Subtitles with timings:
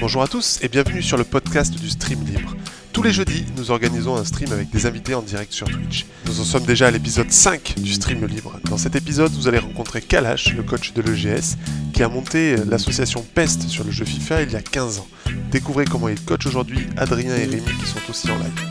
[0.00, 2.56] Bonjour à tous et bienvenue sur le podcast du Stream Libre.
[2.90, 6.06] Tous les jeudis, nous organisons un stream avec des invités en direct sur Twitch.
[6.24, 8.58] Nous en sommes déjà à l'épisode 5 du Stream Libre.
[8.64, 11.58] Dans cet épisode, vous allez rencontrer Kalash, le coach de l'EGS,
[11.92, 15.08] qui a monté l'association PEST sur le jeu FIFA il y a 15 ans.
[15.50, 18.68] Découvrez comment il coach aujourd'hui Adrien et Rémi qui sont aussi en live.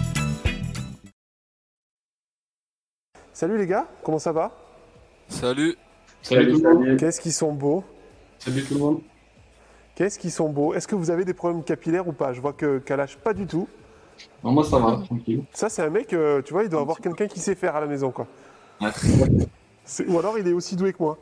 [3.34, 4.52] Salut les gars, comment ça va?
[5.28, 5.78] Salut.
[6.24, 6.98] Salut, tout le monde.
[6.98, 7.84] Qu'est-ce qu'ils sont beaux?
[8.40, 9.02] Salut tout le monde.
[10.00, 10.74] Qu'est-ce qu'ils sont beaux?
[10.74, 12.32] Est-ce que vous avez des problèmes capillaires ou pas?
[12.32, 13.68] Je vois que Kalash pas du tout.
[14.46, 15.44] Non, moi ça va, tranquille.
[15.52, 17.82] Ça c'est un mec, euh, tu vois, il doit avoir quelqu'un qui sait faire à
[17.82, 18.26] la maison quoi.
[18.80, 18.92] Ouais.
[20.08, 21.18] Ou alors il est aussi doué que moi.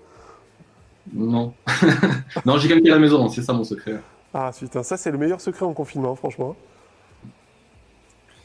[1.11, 1.55] Non.
[2.45, 3.99] non, j'ai quelqu'un à la maison, c'est ça mon secret.
[4.31, 6.55] Ah putain, ça c'est le meilleur secret en confinement, franchement.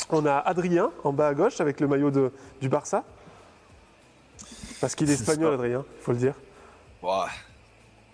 [0.08, 3.04] On a Adrien en bas à gauche avec le maillot de, du Barça.
[4.80, 5.54] Parce qu'il est espagnol, ça.
[5.56, 6.34] Adrien, il faut le dire.
[7.02, 7.28] Ouais.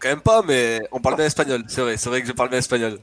[0.01, 1.63] Quand même pas, mais on parle bien espagnol.
[1.69, 2.99] C'est vrai, c'est vrai que je parle bien espagnol.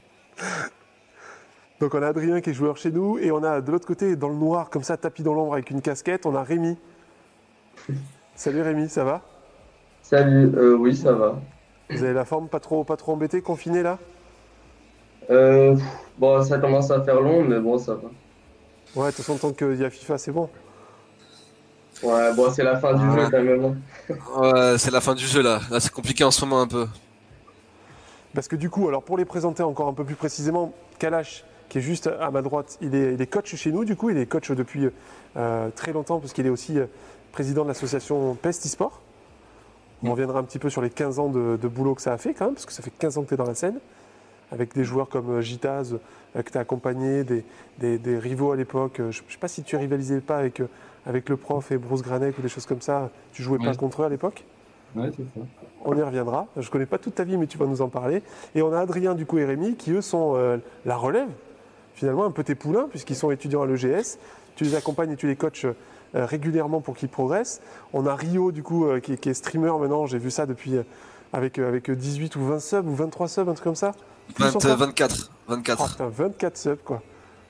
[1.78, 4.16] Donc on a Adrien qui est joueur chez nous et on a de l'autre côté,
[4.16, 6.78] dans le noir, comme ça, tapis dans l'ombre avec une casquette, on a Rémi.
[8.34, 9.20] Salut Rémi, ça va?
[10.02, 11.38] Salut, euh, oui, ça va.
[11.90, 13.98] Vous avez la forme pas trop, pas trop embêté, confiné là?
[15.30, 15.76] Euh,
[16.18, 18.08] bon, ça commence à faire long, mais bon, ça va.
[18.94, 20.48] Ouais, de toute façon, tant qu'il y a FIFA, c'est bon.
[22.02, 23.64] Ouais, bon, c'est la fin du jeu quand même.
[23.64, 24.14] hein.
[24.38, 25.60] Ouais, c'est la fin du jeu là.
[25.70, 26.86] Là, c'est compliqué en ce moment un peu.
[28.34, 31.78] Parce que du coup, alors pour les présenter encore un peu plus précisément, Kalash, qui
[31.78, 34.18] est juste à ma droite, il est, il est coach chez nous, du coup, il
[34.18, 34.88] est coach depuis
[35.36, 36.86] euh, très longtemps, puisqu'il est aussi euh,
[37.32, 39.00] président de l'association PEST e-sport.
[40.02, 42.18] On reviendra un petit peu sur les 15 ans de, de boulot que ça a
[42.18, 43.78] fait quand même, parce que ça fait 15 ans que tu es dans la scène,
[44.52, 45.94] avec des joueurs comme Gitaz,
[46.36, 47.42] euh, que tu as accompagné, des,
[47.78, 48.96] des- des rivaux à l'époque.
[48.98, 50.68] Je ne sais pas si tu rivalisais pas avec, euh,
[51.06, 53.10] avec le prof et Bruce Granek ou des choses comme ça.
[53.32, 54.44] Tu jouais pas contre eux à l'époque
[54.94, 55.46] Ouais, c'est ça.
[55.84, 56.46] on y reviendra.
[56.56, 58.22] Je connais pas toute ta vie, mais tu vas nous en parler.
[58.54, 61.28] Et on a Adrien du coup et Rémi qui eux sont euh, la relève,
[61.94, 64.18] finalement un peu tes poulains puisqu'ils sont étudiants à l'EGS.
[64.56, 67.60] Tu les accompagnes et tu les coaches euh, régulièrement pour qu'ils progressent.
[67.92, 70.06] On a Rio du coup euh, qui, est- qui est streamer maintenant.
[70.06, 70.82] J'ai vu ça depuis euh,
[71.32, 73.92] avec euh, avec 18 ou 20 subs ou 23 subs, un truc comme ça.
[74.34, 75.30] Plus 20, encore 24.
[75.48, 75.90] Oh, 24.
[75.90, 77.02] putain, 24 subs quoi.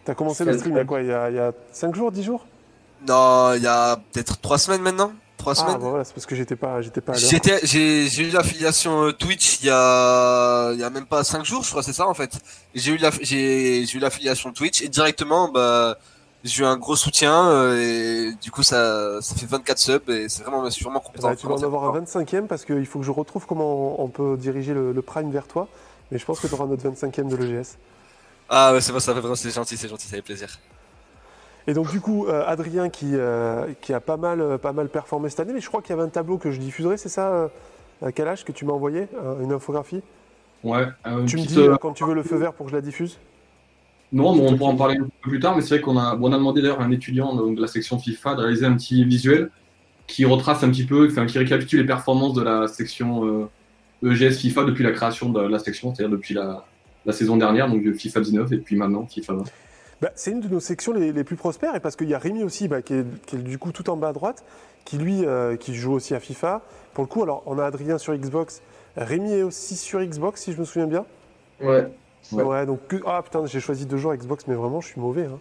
[0.04, 1.00] T'as commencé le stream il y a quoi?
[1.00, 2.44] Il y a, il y a 5 jours, 10 jours?
[3.06, 5.12] Non, il y a peut-être 3 semaines maintenant.
[5.38, 5.78] 3 Ah semaines.
[5.78, 7.12] bon, voilà, c'est parce que j'étais pas j'étais pas.
[7.12, 11.22] J'étais, j'ai, j'ai eu l'affiliation euh, Twitch il y a, il y a même pas
[11.24, 12.38] 5 jours, je crois, c'est ça en fait.
[12.74, 15.98] J'ai eu la, j'ai, j'ai eu l'affiliation Twitch et directement, bah,
[16.42, 20.28] j'ai eu un gros soutien euh, et du coup ça, ça fait 24 subs et
[20.28, 21.28] c'est vraiment, je suis vraiment content.
[21.28, 24.08] Bah, tu vas en avoir un 25e parce qu'il faut que je retrouve comment on
[24.08, 25.68] peut diriger le, le Prime vers toi.
[26.10, 27.76] Mais je pense que tu auras notre 25e de l'EGS.
[28.48, 30.48] Ah ouais, c'est bon, ça fait vraiment, c'est gentil, c'est gentil, ça fait plaisir.
[31.66, 34.88] Et donc du coup, euh, Adrien qui, euh, qui a pas mal, euh, pas mal
[34.88, 37.08] performé cette année, mais je crois qu'il y avait un tableau que je diffuserai, c'est
[37.08, 37.50] ça,
[38.02, 39.08] à quel âge que tu m'as envoyé,
[39.42, 40.02] une infographie?
[40.62, 40.86] Ouais.
[41.06, 43.18] euh, Tu me dis quand tu veux le feu vert pour que je la diffuse?
[44.12, 46.16] Non, mais on pourra en parler un peu plus tard, mais c'est vrai qu'on a,
[46.16, 48.76] on a demandé d'ailleurs à un étudiant donc, de la section FIFA de réaliser un
[48.76, 49.50] petit visuel
[50.06, 53.26] qui retrace un petit peu, enfin, qui récapitule les performances de la section
[54.04, 56.64] euh, EGS FIFA depuis la création de la section, c'est-à-dire depuis la,
[57.04, 59.44] la saison dernière, donc de FIFA 19 et puis maintenant FIFA 20.
[60.02, 62.18] Bah, C'est une de nos sections les, les plus prospères, et parce qu'il y a
[62.18, 64.44] Rémi aussi, bah, qui, est, qui est du coup tout en bas à droite,
[64.84, 66.62] qui lui, euh, qui joue aussi à FIFA.
[66.94, 68.62] Pour le coup, alors on a Adrien sur Xbox,
[68.96, 71.04] Rémi est aussi sur Xbox, si je me souviens bien.
[71.60, 71.86] Ouais.
[72.32, 72.66] Ouais, Ouais.
[72.66, 75.26] donc ah putain, j'ai choisi deux joueurs Xbox, mais vraiment je suis mauvais.
[75.26, 75.38] Hein.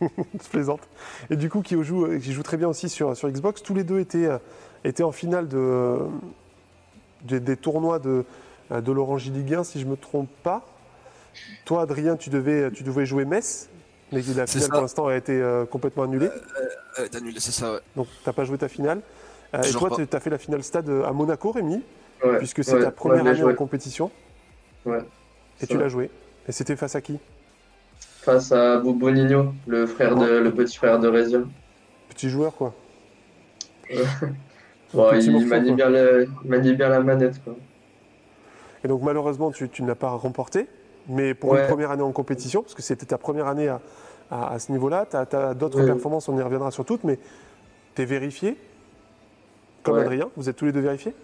[0.00, 0.80] je plaisante.
[1.30, 3.62] Et du coup, qui joue, qui joue très bien aussi sur, sur Xbox.
[3.62, 4.38] Tous les deux étaient, euh,
[4.84, 5.98] étaient en finale de,
[7.24, 8.24] des, des tournois de,
[8.72, 10.64] euh, de l'Orange Ligue 1, si je me trompe pas.
[11.64, 13.68] Toi, Adrien, tu devais, tu devais jouer Metz,
[14.12, 16.28] mais la finale pour l'instant a été euh, complètement annulée.
[16.98, 17.80] Ouais, t'as annulé, c'est ça, ouais.
[17.96, 19.00] Donc, tu n'as pas joué ta finale.
[19.54, 21.82] Euh, et toi, tu as fait la finale stade à Monaco, Rémi,
[22.24, 22.38] Ouais.
[22.38, 23.52] puisque c'est ouais, ta première année joué.
[23.52, 24.10] en compétition.
[24.86, 25.00] Ouais.
[25.60, 26.10] Et tu l'as joué.
[26.48, 27.18] Et c'était face à qui?
[28.22, 31.40] Face à Bobo Nino, le, frère de, le petit frère de Rezia.
[32.08, 32.74] Petit joueur, quoi.
[34.94, 35.76] Bon, Petit il, morceau, manie quoi.
[35.76, 37.42] bien le- il manie bien la manette.
[37.44, 37.54] Quoi.
[38.84, 40.66] Et donc malheureusement, tu, tu ne l'as pas remporté,
[41.08, 41.62] mais pour Ouais.
[41.62, 43.80] une première année en compétition, parce que c'était ta première année à,
[44.30, 45.86] à- à ce niveau-là, tu as, d'autres Ouais.
[45.86, 47.18] performances, on y reviendra sur toutes, mais
[47.94, 48.56] tu es vérifié,
[49.82, 50.02] comme Ouais.
[50.02, 51.14] Adrien, vous êtes tous les deux vérifiés?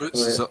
[0.00, 0.30] Ouais, c'est Ouais.
[0.30, 0.48] ça.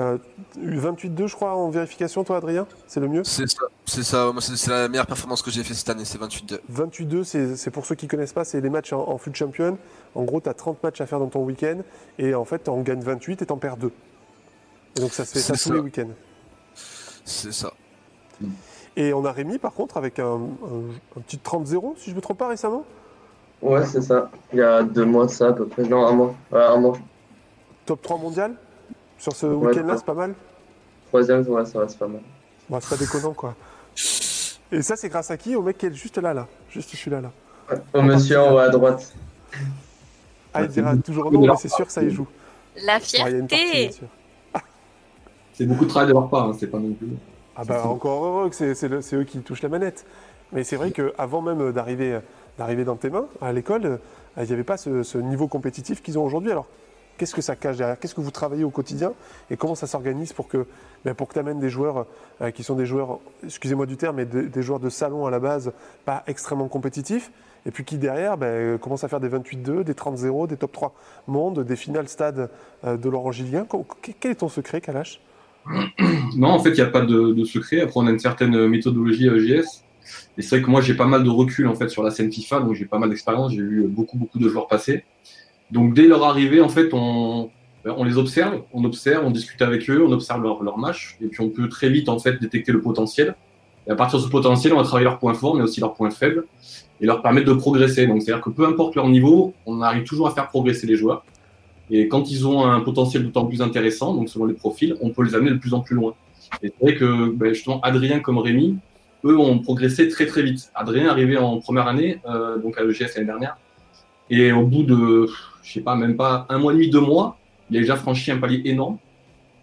[0.00, 0.16] Euh,
[0.56, 3.24] 28-2, je crois, en vérification, toi, Adrien, c'est le mieux?
[3.24, 4.32] C'est ça, c'est ça.
[4.40, 6.60] C'est la meilleure performance que j'ai fait cette année, c'est 28-2.
[6.70, 9.76] 28-2, c'est pour ceux qui ne connaissent pas, c'est les matchs en, en FUT Champion.
[10.14, 11.80] En gros, tu as 30 matchs à faire dans ton week-end,
[12.18, 13.92] et en fait, tu en gagnes 28 et tu en perds 2.
[14.96, 16.08] Et donc ça se fait ça tous les week-ends.
[17.26, 17.71] C'est ça.
[18.96, 22.16] Et on a Rémi, par contre, avec un, un- un petit 30-0, si je ne
[22.16, 22.84] me trompe pas récemment.
[23.62, 24.30] Ouais, c'est ça.
[24.52, 25.82] Il y a deux mois ça à peu près.
[25.84, 26.34] Non, un mois.
[26.50, 26.98] Ouais, un mois.
[27.86, 28.54] Top 3 mondial
[29.18, 30.34] Sur ce Ouais, week-end-là, c'est pas mal
[31.08, 32.20] Troisième, ouais, ça reste pas mal.
[32.68, 33.54] Bon, c'est pas déconnant, quoi.
[34.72, 35.54] Et ça, c'est grâce à qui?
[35.56, 36.46] Au mec qui est juste là, là.
[36.70, 37.30] Juste celui-là, là.
[37.94, 39.12] Au monsieur en haut à droite.
[40.54, 42.26] Ah, il dira toujours non, mais c'est sûr que ça y joue.
[42.84, 43.90] La fierté.
[45.52, 47.08] C'est beaucoup de travail de leur part, hein, c'est pas non plus.
[47.56, 50.04] Ah bah encore heureux que c'est- eux qui touchent la manette.
[50.52, 52.18] Mais c'est vrai qu'avant même d'arriver
[52.58, 53.96] d'arriver dans tes mains, à l'école, euh,
[54.36, 56.50] il n'y avait pas ce, ce niveau compétitif qu'ils ont aujourd'hui.
[56.50, 56.66] Alors,
[57.16, 57.98] qu'est-ce que ça cache derrière?
[57.98, 59.14] Qu'est-ce que vous travaillez au quotidien?
[59.50, 60.66] Et comment ça s'organise pour que,
[61.06, 62.04] ben, pour que tu amènes des joueurs
[62.42, 65.30] euh, qui sont des joueurs, excusez-moi du terme, mais de- des joueurs de salon à
[65.30, 65.72] la base,
[66.04, 67.30] pas extrêmement compétitifs,
[67.64, 70.92] et puis qui derrière ben, commencent à faire des 28-2, des 30-0, des top 3
[71.26, 72.50] monde, des finales stade
[72.84, 73.08] euh, de
[73.56, 73.64] 1.
[73.64, 73.86] Co-
[74.20, 75.20] Quel est ton secret, Kalash?
[76.36, 77.80] Non, en fait, il n'y a pas de, de secret.
[77.80, 79.84] Après, on a une certaine méthodologie EGS.
[80.36, 82.32] Et c'est vrai que moi, j'ai pas mal de recul en fait sur la scène
[82.32, 83.52] FIFA, donc j'ai pas mal d'expérience.
[83.52, 85.04] J'ai vu beaucoup, beaucoup de joueurs passer.
[85.70, 87.50] Donc, dès leur arrivée, en fait, on,
[87.84, 91.16] ben, on les observe, on observe, on discute avec eux, on observe leur, leur match,
[91.22, 93.34] et puis on peut très vite en fait détecter le potentiel.
[93.86, 95.94] Et à partir de ce potentiel, on va travailler leurs points forts, mais aussi leurs
[95.94, 96.44] points faibles,
[97.00, 98.06] et leur permettre de progresser.
[98.06, 101.24] Donc, c'est-à-dire que peu importe leur niveau, on arrive toujours à faire progresser les joueurs.
[101.94, 105.22] Et quand ils ont un potentiel d'autant plus intéressant, donc selon les profils, on peut
[105.22, 106.14] les amener de plus en plus loin.
[106.62, 108.78] Et c'est vrai que ben, justement, Adrien comme Rémi,
[109.26, 110.70] eux ont progressé très très vite.
[110.74, 113.58] Adrien est arrivé en première année, euh, donc à l'EGS l'année dernière,
[114.30, 115.28] et au bout de,
[115.62, 117.36] je sais pas, même pas un mois et demi, deux mois,
[117.68, 118.96] il a déjà franchi un palier énorme.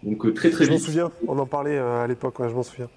[0.04, 0.84] Donc euh, très très Je m'en vite.
[0.86, 2.88] souviens, on en parlait euh, à l'époque, ouais, je m'en souviens.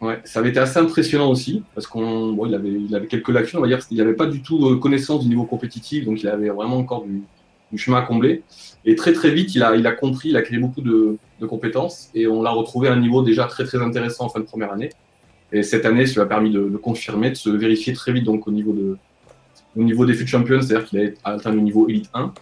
[0.00, 3.28] Ouais, ça avait été assez impressionnant aussi, parce qu'on, bon, il avait, il avait quelques
[3.28, 6.28] lacunes, on va dire, il n'avait pas du tout connaissance du niveau compétitif, donc il
[6.28, 7.22] avait vraiment encore du,
[7.72, 8.42] du chemin à combler.
[8.84, 11.46] Et très très vite, il a, il a compris, il a créé beaucoup de, de
[11.46, 14.44] compétences, et on l'a retrouvé à un niveau déjà très très intéressant en fin de
[14.44, 14.90] première année.
[15.52, 18.46] Et cette année, lui a permis de, de confirmer, de se vérifier très vite donc
[18.46, 18.96] au niveau de,
[19.76, 22.32] au niveau des FUT Champions, c'est-à-dire qu'il a atteint le niveau Elite 1,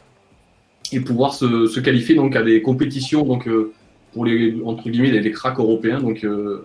[0.92, 3.72] et pouvoir se, qualifier donc à des compétitions donc euh,
[4.12, 6.64] pour les entre guillemets les, cracks européens, donc euh,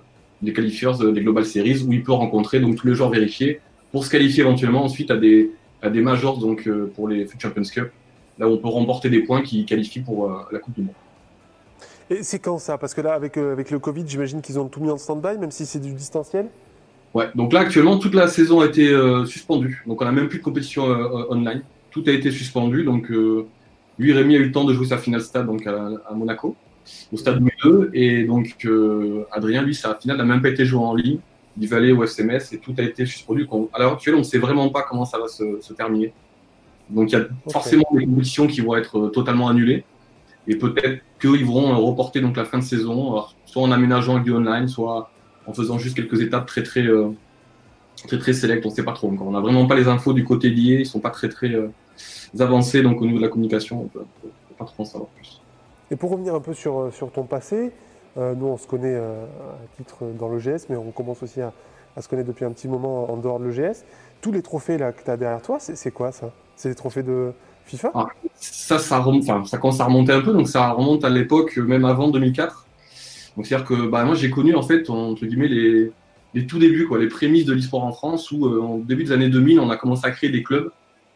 [0.53, 3.59] qualifiers euh, des Global Series où il peut rencontrer donc tous les joueurs vérifiés
[3.91, 7.37] pour se qualifier éventuellement ensuite à des à des majors donc euh, pour les FUT
[7.39, 7.91] Champions Cup
[8.39, 10.95] là où on peut remporter des points qui qualifient pour euh, la Coupe du Monde.
[12.09, 12.77] Et c'est quand ça?
[12.77, 15.37] Parce que là, avec, euh, avec le Covid, j'imagine qu'ils ont tout mis en stand-by,
[15.37, 16.49] même si c'est du distanciel?
[17.13, 20.29] Ouais, donc là actuellement toute la saison a été euh, suspendue, donc on n'a même
[20.29, 23.45] plus de compétition euh, online, tout a été suspendu, donc euh,
[23.99, 26.55] lui Rémi a eu le temps de jouer sa finale stade donc à, à Monaco,
[27.11, 28.65] au stade Louis II, et donc
[29.31, 31.17] Adrien lui sa finale n'a même pas été jouée en ligne,
[31.59, 33.45] il va aller au SMS et tout a été suspendu.
[33.73, 36.13] À l'heure actuelle on ne sait vraiment pas comment ça va se, se terminer,
[36.91, 39.83] donc il y a forcément des compétitions qui vont être euh, totalement annulées,
[40.47, 44.13] et peut-être qu'ils vont euh, reporter donc la fin de saison, alors, soit en aménageant
[44.13, 45.09] avec du online, soit
[45.47, 47.09] en faisant juste quelques étapes très très euh,
[48.07, 49.27] très très select, on sait pas trop encore.
[49.27, 51.67] On n'a vraiment pas les infos du côté lié, ils sont pas très très euh,
[52.39, 55.09] avancés donc au niveau de la communication, on peut, on peut pas trop en savoir
[55.09, 55.41] plus.
[55.91, 57.71] Et pour revenir un peu sur, euh, sur ton passé,
[58.17, 61.53] euh, nous on se connaît euh, à titre dans l'EGS, mais on commence aussi à,
[61.95, 63.83] à se connaître depuis un petit moment en dehors de l'EGS.
[64.21, 66.31] Tous les trophées là, que tu as derrière toi, c'est quoi ça?
[66.61, 67.31] C'est des trophées de
[67.65, 68.05] FIFA Ah.
[68.35, 71.57] Ça, ça remonte, enfin, ça commence à remonter un peu, donc ça remonte à l'époque,
[71.57, 72.67] euh, même avant 2004.
[73.35, 75.91] Donc c'est-à-dire que bah, moi j'ai connu en fait entre guillemets les,
[76.35, 79.11] les tout débuts, quoi, les prémices de l'e-sport en France, où euh, au début des
[79.11, 80.69] années 2000, on a commencé à créer des clubs.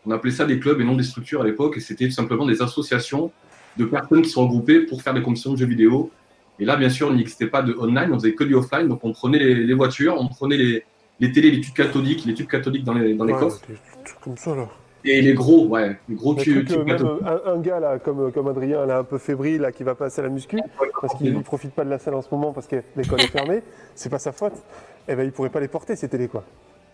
[0.07, 2.47] On appelait ça des clubs et non des structures à l'époque, et c'était tout simplement
[2.47, 3.31] des associations
[3.77, 6.09] de personnes qui se regroupaient pour faire des compétitions de jeux vidéo.
[6.57, 9.01] Et là, bien sûr, il n'existait pas de online, on faisait que du offline, donc
[9.03, 10.83] on prenait les, les voitures, on prenait les,
[11.19, 13.75] les télés, les tubes cathodiques, les tubes cathodiques dans les, dans les Ouais, coffres, des
[14.04, 14.68] trucs comme ça là.
[15.06, 18.00] Et les gros, ouais, les gros Des tubes, trucs, euh, euh, un, un gars là,
[18.00, 20.59] comme, comme Adrien, là, un peu fébrile, là, qui va passer à la muscu,
[21.02, 23.28] parce qu'il ne profite pas de la salle en ce moment parce que l'école est
[23.28, 23.62] fermée,
[23.95, 24.54] c'est pas sa faute.
[25.07, 26.44] Eh ben, il pourrait pas les porter ces télés quoi.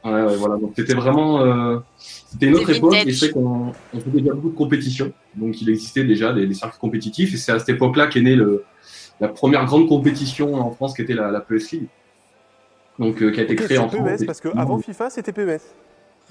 [0.04, 0.58] Ouais, ouais, voilà.
[0.58, 2.96] Donc c'était vraiment, euh, c'était une autre époque.
[3.06, 5.14] Et c'est qu'on on faisait déjà beaucoup de compétitions.
[5.36, 7.34] Donc il existait déjà des, des circuits compétitifs.
[7.34, 8.64] Et c'est à cette époque-là qu'est née le,
[9.20, 11.88] la première grande compétition en France, qui était la, la PES League.
[13.00, 14.20] Donc euh, qui a été créée en France.
[14.20, 15.62] PES, parce qu'avant FIFA c'était PES.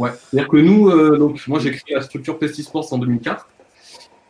[0.00, 0.10] Ouais.
[0.30, 3.48] C'est-à-dire que nous, euh, donc moi j'ai créé la structure Pesti Sports en 2004.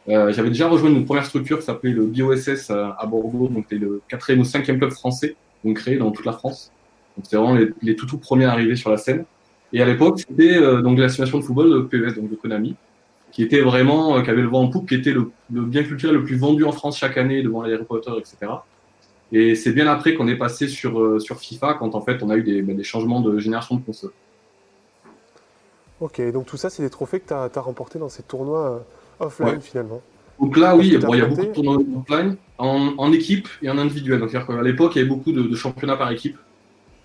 [0.09, 3.67] Euh, J'avais déjà rejoint une première structure qui s'appelait le BioSS à, à Bordeaux, donc
[3.69, 6.73] c'était le quatrième ou cinquième club français, donc créé dans toute la France.
[7.17, 9.25] Donc c'était vraiment les, tout tout premiers arrivés sur la scène.
[9.73, 12.75] Et à l'époque, c'était euh, donc la simulation de football de PES, donc de Konami,
[13.31, 16.17] qui était vraiment, euh, qui avait le vent en poupe, qui était le, bien culturel
[16.17, 18.53] le plus vendu en France chaque année devant les Harry Potter, etc.
[19.33, 22.31] Et c'est bien après qu'on est passé sur, euh, sur FIFA, quand en fait on
[22.31, 24.11] a eu des, bah, des changements de génération de consoles.
[26.01, 28.71] Ok, donc tout ça c'est des trophées que tu as, remportés dans ces tournois
[29.21, 29.61] euh, offline Ouais.
[29.61, 30.01] finalement.
[30.41, 33.69] Donc là, oui, bon, il y a beaucoup de tournois offline, en, en équipe et
[33.69, 34.21] en individuel.
[34.21, 36.39] Donc, qu'à l'époque, il y avait beaucoup de, de championnats par équipe.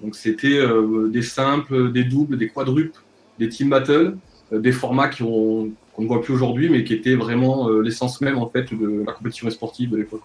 [0.01, 2.97] Donc, c'était euh, des simples, des doubles, des quadruples,
[3.37, 4.15] des team battles,
[4.53, 8.37] euh, des formats qu'on ne voit plus aujourd'hui, mais qui étaient vraiment euh, l'essence même
[8.37, 10.23] en fait de la compétition sportive de l'époque.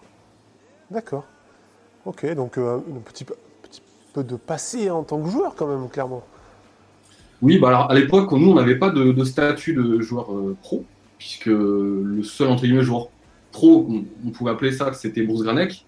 [0.91, 1.25] D'accord.
[2.07, 3.35] Ok, donc un petit peu
[4.23, 6.23] de passé en tant que joueur quand même, clairement.
[7.43, 10.57] Oui, bah alors à l'époque, nous, on n'avait pas de, de statut de joueur euh,
[10.63, 10.85] pro,
[11.19, 13.09] puisque le seul entre guillemets joueur
[13.53, 15.85] pro, on, on pouvait appeler ça, c'était Bruce Granek.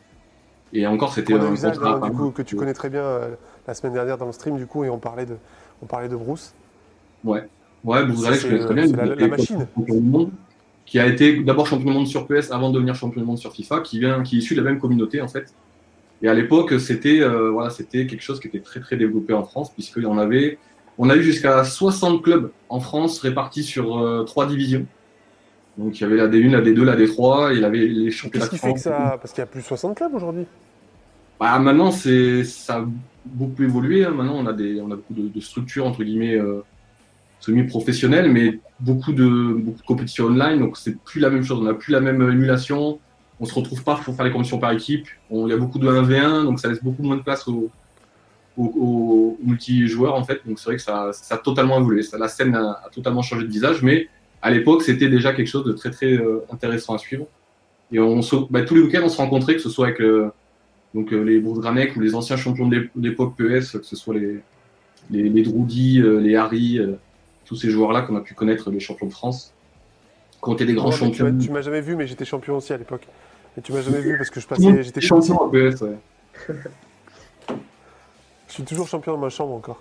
[0.73, 2.01] Et encore, c'était un Zach, contrat.
[2.03, 3.35] hein, du coup, que tu connais très bien euh,
[3.69, 5.37] la semaine dernière dans le stream, du coup, et on parlait de,
[5.83, 6.55] on parlait de Bruce.
[7.25, 7.47] Ouais,
[7.85, 8.87] ouais, Bruce Granek, je connais très bien.
[8.97, 9.67] la- était la machine.
[9.77, 10.31] champion du monde,
[10.87, 13.37] qui a été d'abord champion du monde sur PS avant de devenir champion du monde
[13.39, 15.53] sur FIFA, qui vient, qui est issu de la même communauté en fait.
[16.23, 19.45] Et à l'époque, c'était euh, voilà, c'était quelque chose qui était très très développé en
[19.45, 20.57] France, puisqu'il y en avait,
[21.05, 24.87] on a eu jusqu'à 60 clubs en France répartis sur euh, trois divisions.
[25.79, 28.11] Donc il y avait la D1, la D2, la D3, et il y avait les
[28.11, 29.01] championnats Qu'est-ce de qui fait que France.
[29.11, 29.19] ça.
[29.21, 30.45] Parce qu'il y a plus de 60 clubs aujourd'hui?
[31.41, 32.85] Bah, maintenant, c'est, ça a
[33.27, 34.05] beaucoup évolué.
[34.05, 34.11] hein.
[34.13, 36.61] Maintenant, on a, des, on a beaucoup de, de structures, entre guillemets, euh,
[37.41, 40.61] semi-professionnelles, mais beaucoup de, beaucoup de compétitions online.
[40.61, 41.59] Donc, c'est plus la même chose.
[41.59, 43.01] On n'a plus la même émulation.
[43.41, 45.07] On se retrouve pas pour faire les compétitions par équipe.
[45.31, 47.71] On- Il y a beaucoup de 1v1, donc ça laisse beaucoup moins de place aux,
[48.57, 50.41] aux, aux multijoueurs, en fait.
[50.47, 52.03] Donc, c'est vrai que ça, ça a totalement évolué.
[52.03, 54.09] Ça, la scène a, a totalement changé de visage, mais
[54.43, 57.27] à l'époque, c'était déjà quelque chose de très, très euh, intéressant à suivre.
[57.93, 60.31] Et on se, bah, tous les week-ends, on se rencontrait, que ce soit avec euh,
[60.95, 63.97] donc euh, les Bruce Granek ou les anciens champions de l'ép- d'époque PS, que ce
[63.97, 64.41] soit les,
[65.11, 66.93] les, les Droudi, euh, les Harry, euh,
[67.45, 69.53] tous ces joueurs-là qu'on a pu connaître, les champions de France,
[70.43, 71.33] qui ont été des grands tu champions.
[71.33, 73.07] m'as- tu m'as jamais vu, mais j'étais champion aussi à l'époque.
[73.57, 74.83] Mais tu m'as jamais vu parce que je passais.
[74.83, 75.97] J'étais champion en PS, ouais.
[78.53, 79.81] Je suis toujours champion dans ma chambre encore.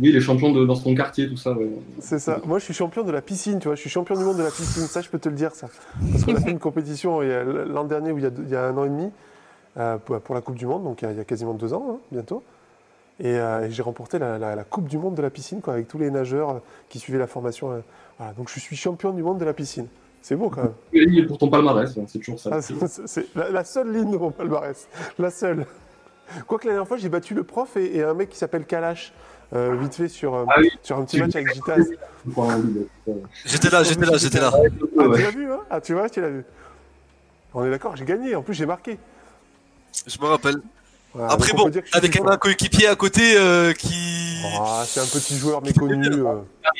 [0.00, 1.52] Oui, les champions de, dans son quartier, tout ça.
[1.52, 1.68] ouais.
[2.00, 2.40] C'est ça.
[2.46, 3.76] Moi, je suis champion de la piscine, tu vois.
[3.76, 4.82] Je suis champion du monde de la piscine.
[4.88, 5.68] Ça, je peux te le dire, ça.
[6.10, 8.56] Parce qu'on a fait une compétition l'an dernier, ou il y a, deux- il y
[8.56, 9.08] a un an et demi,
[9.76, 11.72] euh, pour, la Coupe du Monde, donc il y a, il y a quasiment deux
[11.74, 12.42] ans, hein, bientôt.
[13.20, 15.74] Et, euh, et j'ai remporté la, la- la Coupe du Monde de la piscine, quoi,
[15.74, 17.70] avec tous les nageurs euh, qui suivaient la formation.
[17.70, 17.78] euh,
[18.18, 18.32] voilà.
[18.32, 19.86] Donc, je suis champion du monde de la piscine.
[20.22, 20.72] C'est beau, quand même.
[20.92, 22.50] Ligne pour ton palmarès, hein, c'est toujours ça.
[22.52, 22.74] Ah, c'est
[23.06, 24.88] c'est la, la seule ligne de mon palmarès.
[25.20, 25.64] La seule.
[26.46, 29.12] Quoique la dernière fois, j'ai battu le prof et, et un mec qui s'appelle Kalash,
[29.54, 30.70] euh, vite fait, sur, euh, Ah oui.
[30.82, 31.90] sur un petit match avec Gitaz.
[33.44, 34.50] J'étais là, j'étais là, j'étais là.
[34.54, 35.60] Ah, tu l'as vu, hein?
[35.70, 36.44] Ah, tu vois, tu l'as vu.
[37.54, 38.34] On est d'accord, j'ai gagné.
[38.34, 38.98] En plus, j'ai marqué.
[40.06, 40.56] Je me rappelle.
[41.12, 44.40] Voilà, Après bon, avec un, un coéquipier à côté euh, qui.
[44.58, 46.10] Ah, c'est un petit joueur méconnu.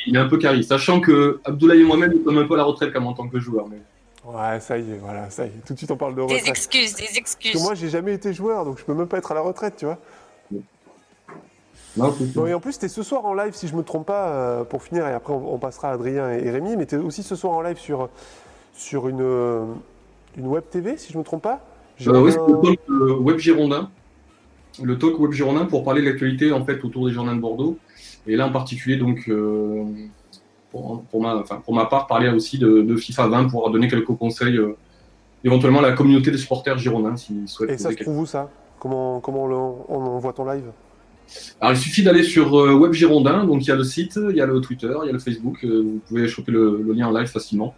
[0.07, 2.57] Il est un peu carré, sachant que Abdoulaye et moi-même, nous sommes un peu à
[2.57, 3.67] la retraite comme en tant que joueur.
[3.67, 3.77] Mais...
[4.25, 5.65] Ouais, ça y est, voilà, ça y est.
[5.65, 6.47] Tout de suite, on parle de Des retraite.
[6.47, 7.61] excuses, des Parce que excuses.
[7.61, 9.85] moi, j'ai jamais été joueur, donc je peux même pas être à la retraite, tu
[9.85, 9.97] vois.
[11.95, 14.63] Non, et en plus, t'es ce soir en live, si je me trompe pas, euh,
[14.63, 17.21] pour finir, et après on, on passera à Adrien et, et Rémi, mais t'es aussi
[17.21, 18.09] ce soir en live sur,
[18.73, 19.63] sur une, euh,
[20.37, 21.59] une web TV, si je me trompe pas.
[22.07, 23.91] Euh, oui, un- c'est le talk euh, Web Girondin.
[24.81, 27.77] Le talk Web Girondin pour parler de l'actualité en fait autour des Girondins de Bordeaux.
[28.25, 29.83] Et là en particulier donc euh,
[30.73, 33.87] pour, pour ma, enfin, pour ma part parler aussi de, de FIFA 20 pour donner
[33.87, 34.75] quelques conseils euh,
[35.45, 37.69] éventuellement à la communauté des supporters girondins s'ils souhaitent.
[37.69, 38.49] Et ça quelques- trouve où ça?
[38.79, 40.65] Comment, comment on, le- on- on voit ton live?
[41.61, 44.35] Alors il suffit d'aller sur euh, Web Girondin, donc il y a le site, il
[44.35, 46.91] y a le Twitter, il y a le Facebook, euh, vous pouvez choper le, le
[46.93, 47.73] lien en live facilement.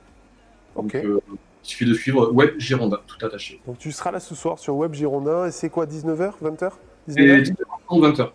[0.76, 0.96] Donc Ok.
[0.96, 3.60] euh, il suffit de suivre Web Girondin, tout attaché.
[3.68, 6.72] Donc tu seras là ce soir sur Web Girondin, et c'est quoi, 19h 20h
[7.10, 7.54] Et 19h
[7.90, 8.30] 19h30, 20h.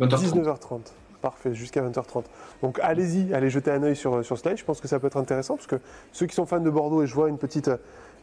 [0.00, 0.42] 20h30.
[0.42, 0.80] 19h30.
[1.24, 2.24] Parfait, jusqu'à 20h30.
[2.60, 4.58] Donc allez-y, allez jeter un œil sur, sur ce live.
[4.58, 5.76] Je pense que ça peut être intéressant parce que
[6.12, 7.70] ceux qui sont fans de Bordeaux, et je vois une petite,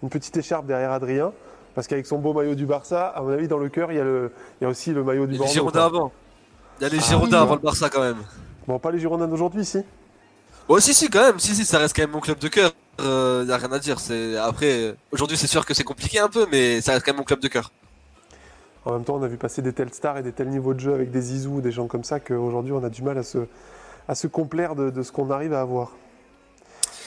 [0.04, 1.32] une petite écharpe derrière Adrien,
[1.74, 4.00] parce qu'avec son beau maillot du Barça, à mon avis, dans le cœur, il y
[4.00, 5.52] a, le, il y a aussi le maillot du Les Bordeaux.
[5.52, 5.84] Girondins quoi.
[5.86, 6.12] avant.
[6.80, 8.18] Il y a les Ah, Girondins avant le Barça quand même.
[8.68, 9.80] Bon, pas les Girondins d'aujourd'hui, si
[10.68, 12.72] Oh si si quand même, si si ça reste quand même mon club de cœur.
[13.00, 13.98] Euh, y a rien à dire.
[14.44, 17.18] Après euh, aujourd'hui c'est sûr que c'est compliqué un peu, mais ça reste quand même
[17.18, 17.72] mon club de cœur.
[18.86, 20.80] En même temps, on a vu passer des tels stars et des tels niveaux de
[20.80, 23.40] jeu avec des Zizou, des gens comme ça, qu'aujourd'hui, on a du mal à se,
[24.08, 25.92] à se complaire de, de ce qu'on arrive à avoir.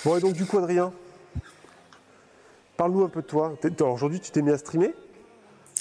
[0.04, 0.92] Bon, et donc, du coup, Adrien,
[2.76, 3.52] parle-nous un peu de toi.
[3.92, 4.94] Aujourd'hui, tu t'es mis à streamer?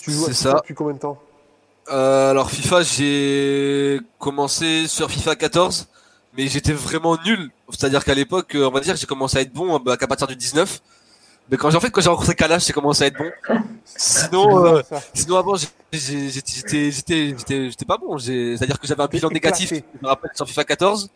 [0.02, 0.54] Tu joues à C'est FIFA ça.
[0.56, 1.20] depuis combien de temps?
[1.90, 5.88] Euh, alors FIFA, j'ai commencé sur FIFA 14,
[6.38, 7.52] mais j'étais vraiment nul.
[7.70, 10.28] C'est-à-dire qu'à l'époque, euh, on va dire, j'ai commencé à être bon bah, qu'à partir
[10.28, 10.82] du 19.
[11.50, 13.32] Mais quand j'ai en fait quand j'ai rencontré Kalash, j'ai commencé à être bon.
[13.86, 14.82] Sinon, euh,
[15.14, 15.56] sinon avant,
[15.92, 18.18] j'étais pas bon.
[18.18, 19.70] C'est-à-dire que j'avais un bilan négatif.
[19.74, 21.10] Je me rappelle sur FIFA 14.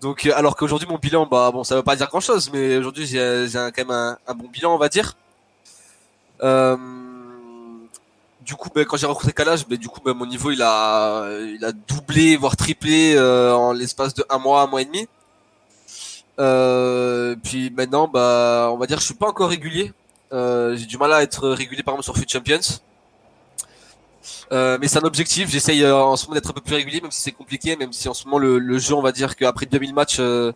[0.00, 3.06] Donc euh, alors qu'aujourd'hui mon bilan, bah bon, ça veut pas dire grand-chose, mais aujourd'hui
[3.06, 5.16] j'ai quand même un, un bon bilan, on va dire.
[6.42, 6.76] Euh,
[8.46, 11.28] du coup, ben, quand j'ai rencontré Kalash, ben, du coup, ben, mon niveau il a,
[11.42, 15.08] il a doublé, voire triplé euh, en l'espace de un mois, un mois et demi.
[16.38, 19.92] Euh, puis maintenant, bah, on va dire, que je suis pas encore régulier.
[20.32, 22.80] Euh, j'ai du mal à être régulier, par exemple, sur Foot Champions.
[24.52, 25.50] Euh, mais c'est un objectif.
[25.50, 27.92] J'essaye euh, en ce moment d'être un peu plus régulier, même si c'est compliqué, même
[27.92, 30.52] si en ce moment le, jeu, on va dire qu'après 2000 matchs euh,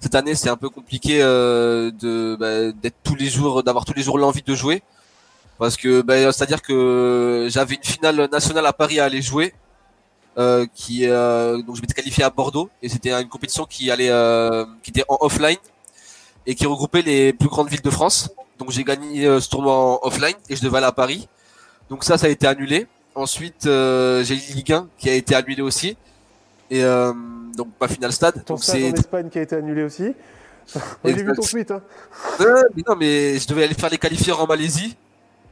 [0.00, 4.02] cette année, c'est un peu compliqué de bah, d'être tous les jours, d'avoir tous les
[4.02, 4.82] jours l'envie de jouer.
[5.58, 9.54] Parce que, ben, c'est-à-dire que j'avais une finale nationale à Paris à aller jouer.
[10.38, 14.10] Euh, qui euh, donc je m'étais qualifié à Bordeaux et c'était une compétition qui allait
[14.10, 15.58] euh, qui était en offline
[16.46, 18.30] et qui regroupait les plus grandes villes de France.
[18.58, 21.28] Donc j'ai gagné euh, ce tournoi en offline et je devais aller à Paris.
[21.90, 22.86] Donc ça ça a été annulé.
[23.14, 25.96] Ensuite euh, j'ai eu Ligue 1 qui a été annulé aussi
[26.70, 27.12] et euh,
[27.54, 28.42] donc pas final stade.
[28.44, 30.14] Ton Donc stage en c'est Espagne qui a été annulé aussi.
[31.04, 31.70] J'ai vu ton tweet.
[31.70, 31.82] Hein.
[32.40, 34.96] Euh, mais non, mais je devais aller faire les qualifiers en Malaisie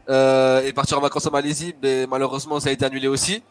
[0.09, 3.43] euh, et partir en vacances en Malaisie, mais malheureusement ça a été annulé aussi.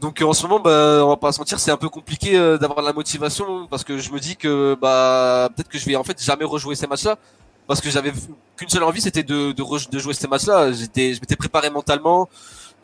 [0.00, 2.36] Donc euh, en ce moment, bah, on va pas se mentir, c'est un peu compliqué
[2.36, 5.84] euh, d'avoir de la motivation parce que je me dis que bah peut-être que je
[5.86, 7.18] vais en fait jamais rejouer ces matchs-là
[7.66, 8.12] parce que j'avais
[8.56, 10.72] qu'une seule envie, c'était de, de, de jouer ces matchs-là.
[10.72, 12.28] J'étais, je m'étais préparé mentalement,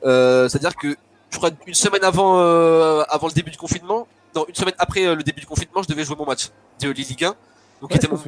[0.05, 0.97] euh, c'est-à-dire que
[1.31, 5.07] je crois une semaine avant euh, avant le début du confinement, non une semaine après
[5.07, 7.37] euh, le début du confinement, je devais jouer mon match de Ligue 1, donc
[7.83, 8.19] Ouais, qui était mon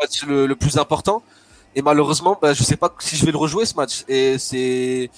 [0.00, 1.22] match le, le plus important.
[1.76, 4.04] Et malheureusement, bah, je sais pas si je vais le rejouer ce match.
[4.08, 5.10] Et c'est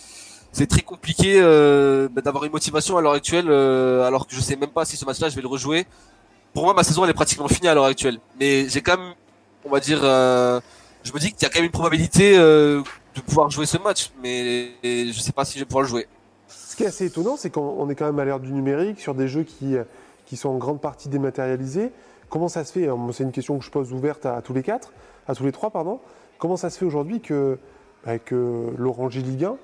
[0.52, 4.40] c'est très compliqué euh, bah, d'avoir une motivation à l'heure actuelle, euh, alors que je
[4.40, 5.86] sais même pas si ce match-là je vais le rejouer.
[6.52, 8.18] Pour moi, ma saison elle est pratiquement finie à l'heure actuelle.
[8.38, 9.14] Mais j'ai quand même,
[9.64, 10.60] on va dire, euh,
[11.02, 12.82] je me dis qu'il y a quand même une probabilité euh,
[13.14, 16.06] de pouvoir jouer ce match, mais je sais pas si je vais pouvoir le jouer.
[16.48, 19.00] Ce qui est assez étonnant, c'est qu'on on est quand même à l'ère du numérique,
[19.00, 19.84] sur des jeux qui, euh,
[20.26, 21.92] qui sont en grande partie dématérialisés.
[22.28, 24.52] Comment ça se fait moi, C'est une question que je pose ouverte à, à tous
[24.52, 24.92] les quatre,
[25.28, 26.00] à tous les trois, pardon.
[26.38, 27.58] Comment ça se fait aujourd'hui que,
[28.04, 29.56] bah, que l'Orange Ligue 1,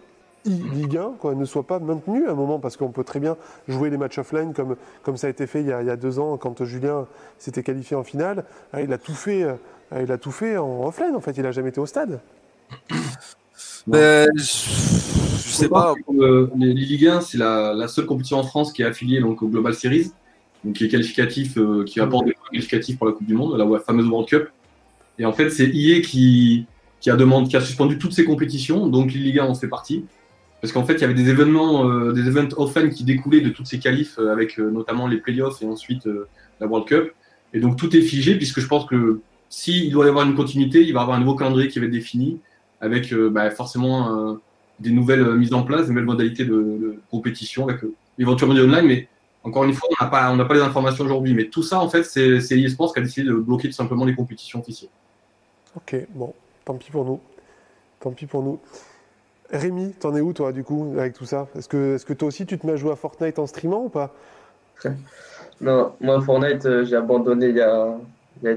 [0.44, 3.36] Ligue 1, quoi, ne soit pas maintenu à un moment Parce qu'on peut très bien
[3.66, 5.90] jouer les matchs offline comme, comme ça a été fait il y a, il y
[5.90, 7.06] a deux ans quand Julien
[7.38, 8.44] s'était qualifié en finale.
[8.72, 9.54] Ah, Il a tout fait, euh,
[10.02, 11.36] il a tout fait en offline, en fait.
[11.36, 12.20] Il n'a jamais été au stade.
[13.86, 15.94] Mais je, je sais pas.
[16.18, 19.42] Euh, les Ligue 1, c'est la, la seule compétition en France qui est affiliée donc,
[19.42, 20.12] au Global Series,
[20.64, 23.56] donc qui est qualificatif, euh, qui apporte des points qualificatifs pour la Coupe du Monde,
[23.56, 24.48] la fameuse World Cup.
[25.18, 26.66] Et en fait, c'est IE qui,
[27.00, 29.68] qui, a demandé, qui a suspendu toutes ces compétitions, donc les Ligue 1 en fait
[29.68, 30.04] partie.
[30.60, 33.50] Parce qu'en fait, il y avait des événements, euh, des events offline qui découlaient de
[33.50, 36.08] toutes ces qualifs, euh, avec euh, notamment les playoffs et ensuite
[36.60, 37.12] la World Cup.
[37.54, 40.82] Et donc tout est figé, puisque je pense que s'il doit y avoir une continuité,
[40.82, 42.40] il va y avoir un nouveau calendrier qui va être défini,
[42.80, 44.38] avec bah, forcément
[44.78, 47.80] des nouvelles mises en place, des nouvelles modalités de, de compétition, avec
[48.18, 48.86] éventuellement du online.
[48.86, 49.08] Mais
[49.44, 51.34] encore une fois, on n'a pas, les informations aujourd'hui.
[51.34, 54.04] Mais tout ça, en fait, c'est c'est eSports qui a décidé de bloquer tout simplement
[54.04, 54.90] les compétitions officielles.
[55.76, 57.20] Ok, bon, tant pis pour nous.
[58.00, 58.60] Tant pis pour nous.
[59.50, 61.48] Rémi, t'en es où toi du coup avec tout ça?
[61.56, 63.84] Est-ce que, est que toi aussi tu te mets à jouer à Fortnite en streamant
[63.84, 64.12] ou pas?
[65.60, 67.98] Non, moi, Fortnite, euh, j'ai abandonné il y a,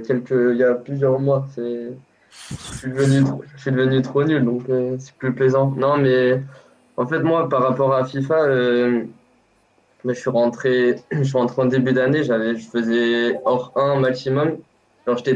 [0.05, 1.47] quelques, il plusieurs mois.
[1.57, 1.93] Je
[2.77, 5.71] suis devenu, trop- je suis devenu trop nul, donc euh, c'est plus plaisant.
[5.71, 6.41] Non, mais
[6.97, 9.03] en fait, moi, par rapport à FIFA, euh,
[10.05, 12.33] je suis rentré, je suis rentré en début d'année, je
[12.71, 14.57] faisais hors 1 maximum.
[15.07, 15.35] J'étais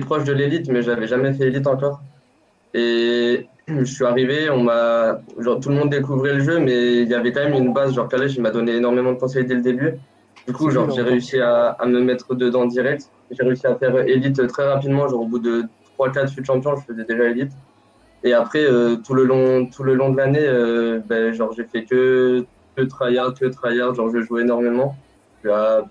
[0.00, 2.02] proche de l'élite, mais j'avais jamais fait élite encore.
[2.74, 7.08] Et je suis arrivé, on m'a, genre, tout le monde découvrait le jeu, mais il
[7.08, 7.94] y avait quand même une base.
[7.94, 9.94] Genre, Kalesh, il m'a donné énormément de conseils dès le début.
[10.46, 13.08] Du coup, genre, j'ai réussi à, à me mettre dedans direct.
[13.30, 15.08] J'ai réussi à faire élite très rapidement.
[15.08, 15.64] Genre, au bout de
[15.98, 17.52] 3-4 fut champion, je faisais déjà élite.
[18.24, 21.64] Et après, euh, tout le long, tout le long de l'année, euh, ben, genre, j'ai
[21.64, 22.44] fait que,
[22.76, 23.94] que tryhard, que tryhard.
[23.94, 24.94] Genre, je jouais énormément.
[25.42, 25.84] Je suis à,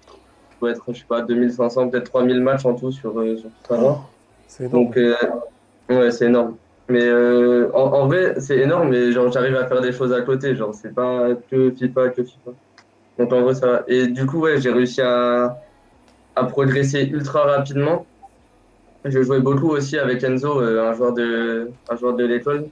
[0.62, 3.56] je être, je sais pas, 2500, peut-être 3000 matchs en tout sur, euh, sur tout.
[4.48, 4.86] C'est énorme.
[4.86, 5.16] Donc, euh,
[5.90, 6.56] ouais, c'est énorme.
[6.90, 10.56] Mais euh, en, vrai, c'est énorme, mais j'arrive à faire des choses à côté.
[10.56, 12.52] Genre, c'est pas que FIFA, que FIFA.
[13.20, 13.84] Donc, en vrai, ça va.
[13.88, 15.60] Et du coup, ouais, j'ai réussi à,
[16.36, 18.08] à progresser ultra rapidement.
[19.06, 22.66] Je jouais beaucoup aussi avec Enzo, euh, un joueur de, un joueur de l'école.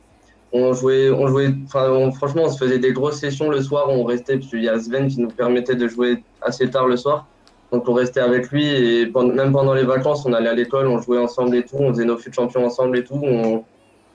[0.51, 3.88] On jouait, on jouait, enfin, franchement, on se faisait des grosses sessions le soir.
[3.89, 6.97] On restait, parce qu'il y a Sven qui nous permettait de jouer assez tard le
[6.97, 7.27] soir.
[7.71, 11.01] Donc on restait avec lui et même pendant les vacances, on allait à l'école, on
[11.01, 13.21] jouait ensemble et tout, on faisait nos fut champions ensemble et tout.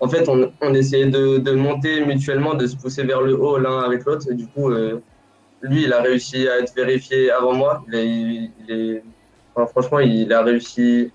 [0.03, 4.05] En fait, on, essayait de, monter mutuellement, de se pousser vers le haut l'un avec
[4.05, 4.33] l'autre.
[4.33, 5.01] Du coup, euh,
[5.63, 7.85] lui, il a réussi à être vérifié avant moi.
[7.93, 8.51] Il
[9.71, 11.13] franchement, il a réussi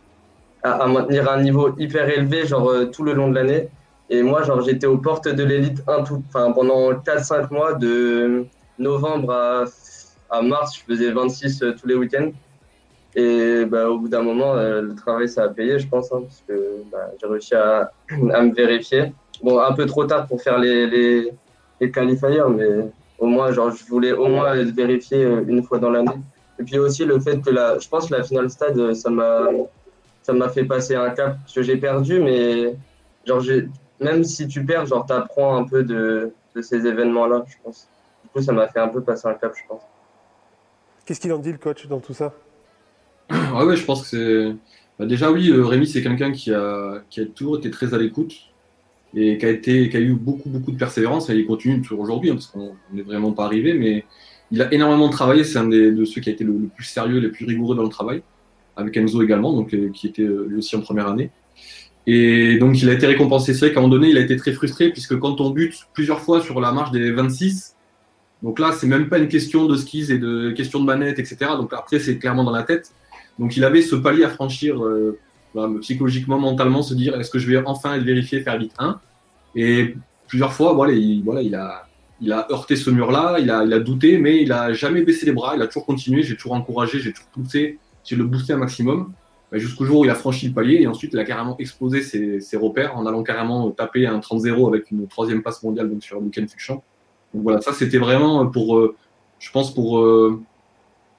[0.64, 3.68] à, maintenir un niveau hyper élevé, genre euh, tout le long de l'année.
[4.10, 5.84] Et moi, j'étais aux portes de l'élite
[6.32, 8.46] pendant 4-5 mois, de
[8.80, 9.66] novembre à,
[10.30, 12.32] à mars, je faisais 26 euh, tous les week-ends.
[13.20, 16.22] Et bah, au bout d'un moment, euh, le travail, ça a payé, je pense, hein,
[16.22, 16.54] parce que
[16.92, 19.12] bah, j'ai réussi à, à me vérifier.
[19.42, 21.34] Bon, un peu trop tard pour faire les, les,
[21.82, 25.80] les qualifiers, mais au moins, genre, je voulais au moins être vérifié euh, une fois
[25.80, 26.20] dans l'année.
[26.60, 29.10] Et puis aussi le fait que la, je pense que la finale stade, euh, ça
[29.10, 29.48] m'a,
[30.22, 31.38] ça m'a fait passer un cap.
[31.42, 32.76] Parce que j'ai perdu, mais
[33.26, 33.42] genre,
[34.00, 37.90] même si tu perds, genre, t'apprends un peu de, de ces événements-là, je pense.
[38.24, 39.82] Du coup, ça m'a fait un peu passer un cap, je pense.
[41.04, 42.32] Qu'est-ce qu'il en dit le coach dans tout ça?
[43.32, 44.56] Ouais, ouais, je pense que c'est.
[45.00, 47.98] bah, déjà, oui, euh, Rémi, c'est quelqu'un qui a, qui a toujours été très à
[47.98, 48.36] l'écoute
[49.16, 52.02] et qui a, été, qui a eu beaucoup, beaucoup de persévérance et il continue toujours
[52.02, 54.06] aujourd'hui, hein, parce qu'on n'est vraiment pas arrivé, mais
[54.52, 55.44] il a énormément travaillé.
[55.44, 57.84] C'est un des, de ceux qui a été le, plus sérieux, le plus rigoureux dans
[57.84, 58.22] le travail,
[58.76, 61.32] avec Enzo également, donc qui était lui aussi en première année.
[62.06, 63.54] Et donc, il a été récompensé.
[63.54, 65.88] C'est vrai qu'à un moment donné, il a été très frustré, puisque quand on bute
[65.94, 67.76] plusieurs fois sur la marche des 26,
[68.44, 71.38] donc là, c'est même pas une question de skis et de question de manette, etc.
[71.58, 72.94] Donc après, c'est clairement dans la tête.
[73.40, 75.20] Donc il avait ce palier à franchir euh,
[75.82, 79.00] psychologiquement, mentalement, se dire est-ce que je vais enfin être vérifié, faire vite 1
[79.56, 79.96] Et
[80.28, 85.02] plusieurs fois, voilà, il, a, heurté ce mur-là, il a, douté, mais il a jamais
[85.02, 88.24] baissé les bras, il a toujours continué, j'ai toujours encouragé, j'ai toujours poussé, j'ai le
[88.24, 89.14] boosté un maximum
[89.54, 92.58] jusqu'au jour où il a franchi le palier et ensuite il a carrément explosé ses,
[92.58, 96.50] repères en allant carrément taper un 30-0 avec une troisième passe mondiale donc sur Weekend
[96.50, 96.82] Fiction.
[97.34, 98.96] Donc voilà, ça c'était vraiment pour, euh,
[99.40, 100.42] je pense pour, euh,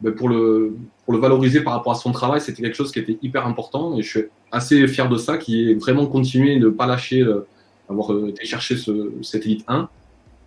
[0.00, 3.00] ben, pour, le, pour le valoriser par rapport à son travail, c'était quelque chose qui
[3.00, 6.66] était hyper important et je suis assez fier de ça, qui est vraiment continué de
[6.66, 7.46] ne pas lâcher, euh,
[7.88, 9.88] avoir été chercher ce, cette Elite 1.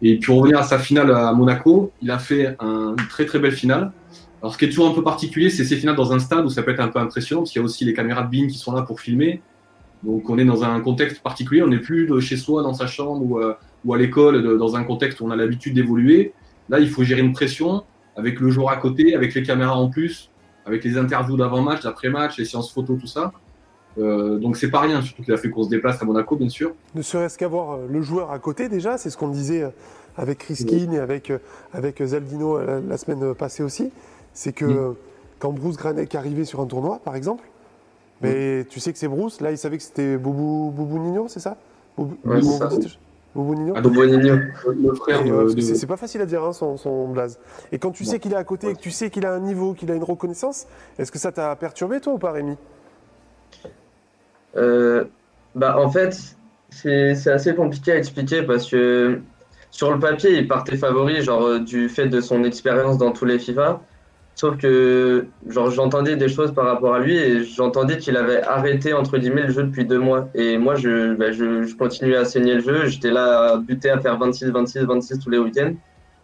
[0.03, 3.39] Et puis revenir à sa finale à Monaco, il a fait un, une très très
[3.39, 3.91] belle finale.
[4.41, 6.49] Alors, ce qui est toujours un peu particulier, c'est ces finales dans un stade où
[6.49, 8.47] ça peut être un peu impressionnant, parce qu'il y a aussi les caméras de BIN
[8.47, 9.41] qui sont là pour filmer.
[10.01, 13.21] Donc, on est dans un contexte particulier, on n'est plus chez soi, dans sa chambre
[13.21, 13.53] ou, euh,
[13.85, 16.33] ou à l'école, dans un contexte où on a l'habitude d'évoluer.
[16.69, 17.83] Là, il faut gérer une pression
[18.15, 20.30] avec le joueur à côté, avec les caméras en plus,
[20.65, 23.32] avec les interviews d'avant-match, d'après-match, les séances photos, tout ça.
[23.97, 26.50] Euh, donc c'est pas rien, surtout qu'il a fait qu'on se déplace à Monaco, bien
[26.50, 26.74] sûr.
[26.95, 29.65] Ne serait-ce qu'avoir euh, le joueur à côté déjà, c'est ce qu'on disait
[30.17, 31.32] avec Riskin et avec,
[31.74, 33.91] avec Zaldino la, semaine passée aussi
[34.34, 34.95] c'est que mm.
[35.39, 37.43] quand Bruce Granek arrivait sur un tournoi, par exemple,
[38.21, 41.39] mais tu sais que c'est Bruce, là il savait que c'était Boubou, Boubou Nino, c'est
[41.39, 41.58] ça?
[41.97, 42.67] Boubou, ouais, ça.
[42.67, 42.84] Boubou
[43.35, 45.61] Nino ah, le frère de...
[45.61, 47.39] C'est pas facile à dire hein, son, son blaze.
[47.71, 49.39] Et quand tu sais qu'il est à côté, et que tu sais qu'il a un
[49.39, 50.67] niveau, qu'il a une reconnaissance,
[50.99, 52.57] est-ce que ça t'a perturbé toi ou pas Rémi?
[54.57, 55.05] Euh,
[55.55, 56.17] Bah en fait,
[56.69, 59.21] c'est assez compliqué à expliquer parce que
[59.71, 63.25] sur le papier, il partait favori, genre euh, du fait de son expérience dans tous
[63.25, 63.81] les FIFA.
[64.41, 69.19] Sauf que j'entendais des choses par rapport à lui et j'entendais qu'il avait arrêté entre
[69.19, 70.30] guillemets le jeu depuis deux mois.
[70.34, 73.99] Et moi je, bah, je, continuais à saigner le jeu, j'étais là à buter à
[73.99, 75.73] faire 26, 26, 26 tous les week-ends.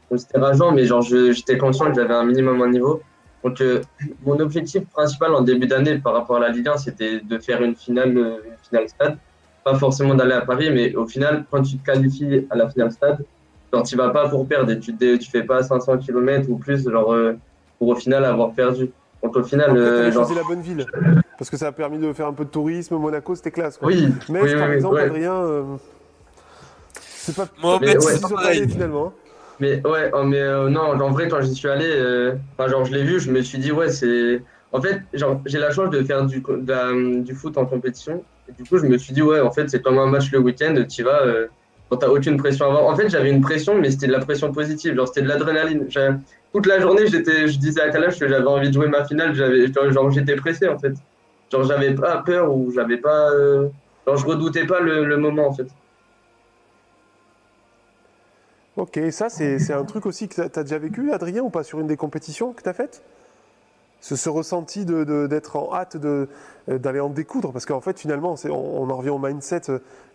[0.10, 3.03] Donc c'était rageant, mais genre j'étais conscient que j'avais un minimum un niveau.
[3.43, 3.82] Donc euh,
[4.25, 7.62] mon objectif principal en début d'année par rapport à la Ligue 1, c'était de faire
[7.62, 9.17] une finale, une finale stade.
[9.63, 12.91] Pas forcément d'aller à Paris, mais au final, quand tu te qualifies à la finale
[12.91, 13.23] stade,
[13.71, 16.89] genre tu vas pas pour perdre et tu, tu fais pas 500 km ou plus,
[16.89, 17.38] genre euh,
[17.77, 18.89] pour au final avoir perdu.
[19.23, 20.31] Donc au final, euh, genre...
[20.33, 20.85] la bonne ville
[21.37, 22.95] parce que ça a permis de faire un peu de tourisme.
[22.95, 23.77] Monaco, c'était classe.
[23.77, 23.87] Quoi.
[23.89, 24.09] Oui.
[24.29, 25.63] Mais par exemple, Adrien, euh...
[27.01, 27.47] c'est pas.
[27.61, 29.13] Moi, mais ouais, finalement.
[29.59, 32.85] Mais ouais, oh, mais euh, non, en vrai, quand j'y suis allé, euh, enfin, genre
[32.85, 34.41] je l'ai vu, je me suis dit ouais, c'est.
[34.71, 36.43] En fait, genre j'ai la chance de faire du,
[37.23, 38.23] du foot en compétition.
[38.49, 40.39] Et du coup, je me suis dit ouais, en fait, c'est comme un match le
[40.39, 41.21] week-end, tu vas.
[41.21, 41.47] Euh,
[41.89, 42.89] quand t'as aucune pression avant.
[42.89, 44.95] En fait, j'avais une pression, mais c'était de la pression positive.
[44.95, 45.85] Genre, c'était de l'adrénaline
[46.57, 49.35] toute la journée, j'étais, je disais à Kalash que j'avais envie de jouer ma finale.
[49.35, 50.93] J'avais, genre, j'étais pressé en fait.
[51.51, 53.69] Genre, j'avais pas peur ou j'avais pas, euh,
[54.07, 55.67] genre, je redoutais pas le, moment en fait.
[58.75, 61.79] Ok, ça c'est, un truc aussi que tu as déjà vécu, Adrien, ou pas sur
[61.79, 63.03] une des compétitions que tu as faites?
[64.01, 66.27] Ce, ressenti de, d'être en hâte de,
[66.67, 69.61] d'aller en découdre, parce qu'en fait finalement, on, on, en revient au mindset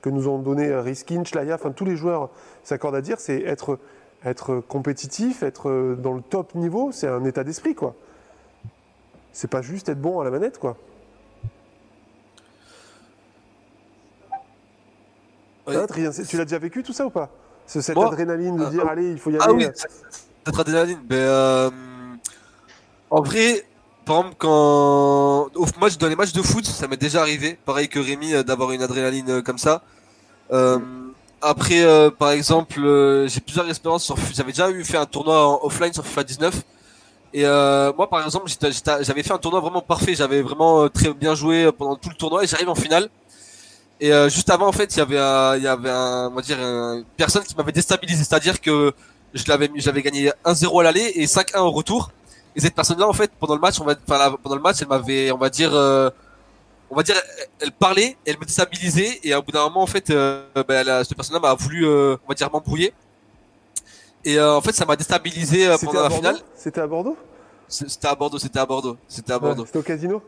[0.01, 2.31] que nous ont donné Riskin, Chlaya, enfin tous les joueurs
[2.65, 3.79] s'accordent à dire, c'est être
[4.25, 7.95] être compétitif, être dans le top niveau, c'est un état d'esprit, quoi.
[9.33, 10.77] C'est pas juste être bon à la manette, quoi.
[15.67, 17.31] Adrien, tu l'as déjà vécu tout ça ou pas?
[17.67, 19.67] Cette adrénaline de dire, allez, il faut y ah aller.
[19.67, 19.83] Ah oui,
[20.45, 20.99] cette adrénaline.
[21.09, 21.71] Mais euh,
[23.11, 23.65] en vrai,
[24.05, 27.89] par exemple, quand au match, dans les matchs de foot, ça m'est déjà arrivé, pareil
[27.89, 29.83] que Rémi, euh, d'avoir une adrénaline euh, comme ça.
[30.51, 30.79] Euh,
[31.43, 34.17] après, euh, par exemple, euh, j'ai plusieurs expériences sur.
[34.33, 36.63] J'avais déjà eu fait un tournoi offline sur FIFA 19.
[37.35, 40.15] Et euh, moi, par exemple, j'avais fait un tournoi vraiment parfait.
[40.15, 43.09] J'avais vraiment très bien joué pendant tout le tournoi et j'arrive en finale.
[44.01, 46.43] Et juste avant, en fait, il y avait, un, il y avait un, on va
[46.43, 48.25] dire, une personne qui m'avait déstabilisé.
[48.25, 48.93] C'est-à-dire que
[49.33, 52.11] je l'avais, j'avais gagné 1-0 à l'aller et 5-1 au retour.
[52.55, 55.31] Et cette personne-là, en fait, pendant le match, on va, pendant le match, elle m'avait,
[55.33, 55.73] on va dire,
[56.93, 57.17] on va dire,
[57.59, 61.17] elle parlait, elle me déstabilisait, et au bout d'un moment, en fait, euh, bah, cette
[61.17, 62.93] personne-là m'a voulu, euh, on va dire, m'embrouiller.
[64.27, 66.37] Et euh, en fait, ça m'a déstabilisé euh, pendant la finale.
[66.55, 67.17] C'était à Bordeaux?
[67.67, 69.65] C'était à Bordeaux, c'était à Bordeaux, c'était à Bordeaux.
[69.65, 70.23] c'était au casino?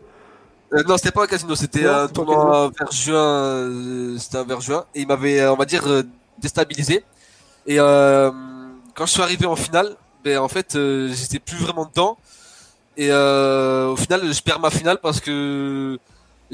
[0.88, 5.06] Non, c'était pas au casino, c'était un tournoi vers juin, c'était vers juin, et il
[5.06, 5.84] m'avait, on va dire,
[6.38, 7.04] déstabilisé.
[7.66, 10.78] Et quand je suis arrivé en finale, ben en fait,
[11.12, 12.16] j'étais plus vraiment dedans.
[12.96, 15.98] Et au final, je perds ma finale parce que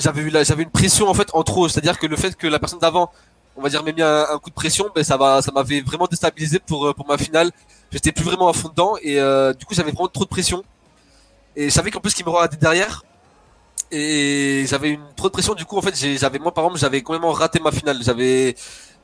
[0.00, 2.78] j'avais j'avais une pression en fait en trop, c'est-à-dire que le fait que la personne
[2.78, 3.10] d'avant
[3.56, 6.60] on va dire, mis un, coup de pression, ben ça va, ça m'avait vraiment déstabilisé
[6.60, 7.50] pour pour ma finale.
[7.92, 9.16] J'étais plus vraiment à fond dedans et
[9.58, 10.64] du coup j'avais vraiment trop de pression.
[11.56, 13.02] Et je savais qu'en plus qu'il me regardait derrière.
[13.92, 15.54] Et j'avais une trop de pression.
[15.54, 17.98] Du coup, en fait, j'avais moi par exemple, j'avais complètement raté ma finale.
[18.02, 18.54] J'avais,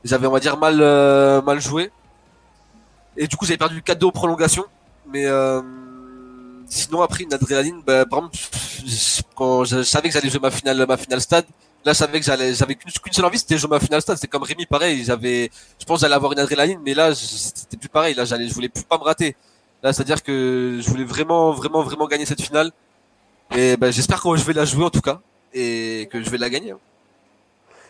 [0.03, 0.77] j'avais on va dire mal
[1.43, 1.91] mal joué.
[3.17, 4.65] Et du coup, j'avais perdu 4-2 en prolongation.
[5.11, 5.61] Mais euh,
[6.67, 8.05] sinon, après une adrénaline, bah,
[9.35, 11.45] quand je, savais que j'allais jouer ma finale, ma finale stade,
[11.85, 14.17] là, je savais que j'allais, j'avais qu'une seule envie, c'était jouer ma finale stade.
[14.17, 15.03] C'est comme Rémi, pareil.
[15.03, 15.49] J'avais,
[15.79, 18.13] je pense, j'allais avoir une adrénaline, mais là, c'était plus pareil.
[18.15, 19.35] Là, j'allais, je voulais plus pas me rater.
[19.83, 22.71] Là, c'est-à-dire que je voulais vraiment, vraiment, vraiment gagner cette finale.
[23.55, 25.21] Et ben, j'espère que je vais la jouer en tout cas
[25.53, 26.73] et que je vais la gagner.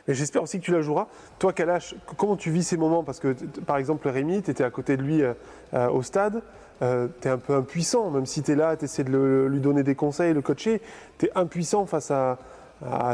[0.08, 1.08] J'espère aussi que tu la joueras.
[1.38, 3.04] Toi, Kalash, comment tu vis ces moments?
[3.04, 3.34] Parce que,
[3.66, 5.34] par exemple, Rémi, tu étais à côté de lui euh,
[5.74, 6.42] euh, au stade.
[6.82, 9.60] Euh, tu es un peu impuissant, même si tu es là, tu essaies de lui
[9.60, 10.82] donner des conseils, le coacher.
[11.18, 12.38] Tu es impuissant face à,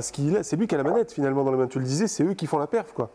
[0.02, 0.44] ce qu'il a.
[0.44, 1.68] C'est lui qui a la manette, finalement, dans les mains.
[1.68, 3.10] Tu le disais, c'est eux qui font la perf, quoi.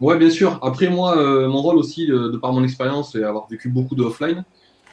[0.00, 0.58] Ouais, bien sûr.
[0.62, 1.14] Après, moi,
[1.46, 4.44] mon rôle aussi, de, par mon expérience et avoir vécu beaucoup de offline,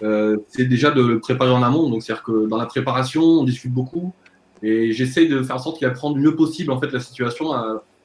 [0.01, 1.89] c'est déjà de le préparer en amont.
[1.89, 4.11] Donc, c'est-à-dire que dans la préparation, on discute beaucoup.
[4.63, 7.51] Et j'essaie de faire en sorte qu'il apprenne le mieux possible en fait la situation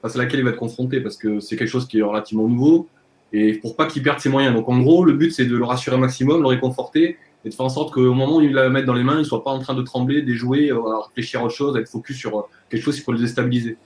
[0.02, 2.46] face à laquelle il va être confronté parce que c'est quelque chose qui est relativement
[2.46, 2.88] nouveau
[3.32, 4.54] et pour pas qu'il perde ses moyens.
[4.54, 7.54] Donc en gros, le but c'est de le rassurer un maximum, le réconforter et de
[7.54, 9.50] faire en sorte qu'au moment où il la mettre dans les mains, il soit pas
[9.50, 12.38] en train de trembler, d'éjouer, euh, à réfléchir à autre chose, à être focus sur
[12.38, 13.76] euh, quelque chose qui peut le déstabiliser.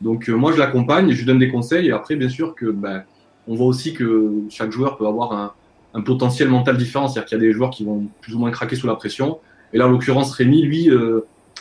[0.00, 2.66] Donc euh, moi je l'accompagne, je lui donne des conseils et après bien sûr que
[2.66, 3.04] ben,
[3.48, 5.52] on voit aussi que chaque joueur peut avoir un,
[5.94, 8.50] un potentiel mental différent, c'est-à-dire qu'il y a des joueurs qui vont plus ou moins
[8.50, 9.38] craquer sous la pression.
[9.72, 10.90] Et là en l'occurrence Rémi, lui,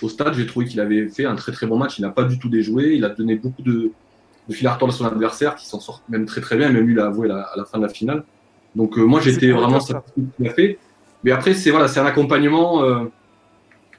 [0.01, 1.99] au stade, j'ai trouvé qu'il avait fait un très très bon match.
[1.99, 3.91] Il n'a pas du tout déjoué, il a donné beaucoup de,
[4.47, 6.95] de fil à retordre son adversaire, qui s'en sort même très très bien, même lui
[6.95, 8.23] l'a avoué à la fin de la finale.
[8.75, 10.79] Donc euh, moi j'étais vraiment satisfait qu'il a fait.
[11.23, 12.83] Mais après c'est voilà, c'est un accompagnement.
[12.83, 13.05] Euh,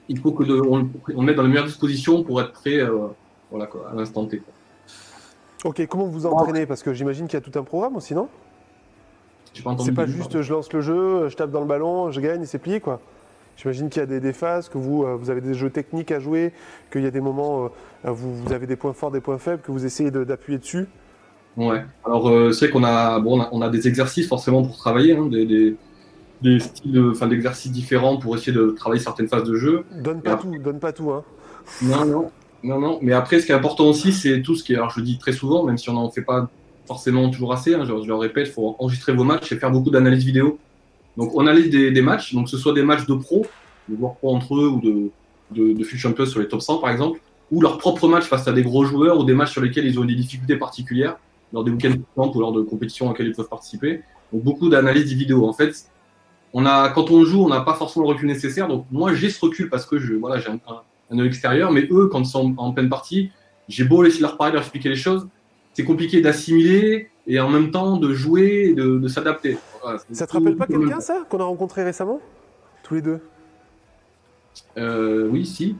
[0.08, 3.08] il faut que de, on, on met dans les meilleures dispositions pour être prêt euh,
[3.50, 4.42] voilà, quoi, à l'instant T.
[5.64, 6.66] Ok, comment vous entraînez?
[6.66, 8.28] Parce que j'imagine qu'il y a tout un programme aussi, non?
[9.52, 12.46] C'est pas juste je lance le jeu, je tape dans le ballon, je gagne et
[12.46, 13.00] c'est plié quoi.
[13.56, 16.20] J'imagine qu'il y a des, phases, que vous, euh, vous avez des jeux techniques à
[16.20, 16.52] jouer,
[16.92, 17.70] qu'il y a des moments,
[18.04, 20.86] euh, vous, vous, avez des points forts, des points faibles, que vous essayez d'appuyer dessus.
[21.56, 21.82] Ouais.
[22.04, 25.24] Alors euh, c'est vrai qu'on a, bon, on a, des exercices forcément pour travailler, hein,
[25.24, 25.74] des,
[26.42, 29.84] des, styles, enfin d'exercices différents pour essayer de travailler certaines phases de jeu.
[29.90, 31.24] Donne pas tout, donne pas tout, hein.
[31.80, 32.30] Non, non,
[32.62, 32.98] non, non.
[33.00, 35.06] Mais après, ce qui est important aussi, c'est tout ce qui est, alors je le
[35.06, 36.50] dis très souvent, même si on n'en fait pas
[36.86, 39.70] forcément toujours assez, hein, je, je, le répète, il faut enregistrer vos matchs et faire
[39.70, 40.58] beaucoup d'analyses vidéo
[41.16, 43.46] donc on analyse des, des, matchs, donc ce soit des matchs de pro,
[43.88, 47.20] de joueurs pro entre eux ou de, de, Champions sur les top 100 par exemple,
[47.50, 49.98] ou leurs propres matchs face à des gros joueurs ou des matchs sur lesquels ils
[49.98, 51.16] ont des difficultés particulières,
[51.52, 54.02] lors des week-ends ou lors de compétitions auxquelles ils peuvent participer.
[54.32, 55.46] Donc beaucoup d'analyse vidéo.
[55.48, 55.86] En fait,
[56.52, 58.68] on a, quand on joue, on n'a pas forcément le recul nécessaire.
[58.68, 60.58] Donc moi j'ai ce recul parce que je, voilà, j'ai un,
[61.10, 63.30] un, œil extérieur, mais eux, quand ils sont en, pleine partie,
[63.68, 65.28] j'ai beau laisser leur parler, leur expliquer les choses,
[65.72, 69.58] c'est compliqué d'assimiler et en même temps de jouer et de s'adapter.
[70.12, 72.20] Ça te rappelle pas quelqu'un, ça, qu'on a rencontré récemment?
[72.82, 73.20] Tous les deux?
[74.76, 75.76] Euh, Oui, si.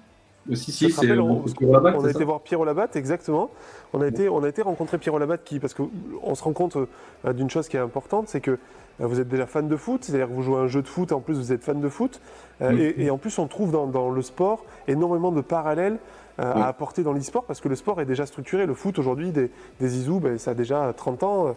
[0.55, 3.51] Si, si, c'est on, on, a été voir Pierre Labatte, exactement.
[3.93, 6.77] On a été, on a été rencontrer Pierre Labatte qui, parce qu'on se rend compte
[6.77, 10.05] euh, d'une chose qui est importante, c'est que euh, vous êtes déjà fan de foot,
[10.05, 12.21] c'est-à-dire que vous jouez un jeu de foot, en plus vous êtes fan de foot,
[12.61, 12.79] mm.
[12.79, 15.99] et, en plus on trouve dans, dans, le sport énormément de parallèles
[16.39, 18.67] à apporter dans l'e-sport parce que le sport est déjà structuré.
[18.67, 19.89] Le foot aujourd'hui, des, des
[20.21, 21.53] ben, ça a déjà 30 ans, euh,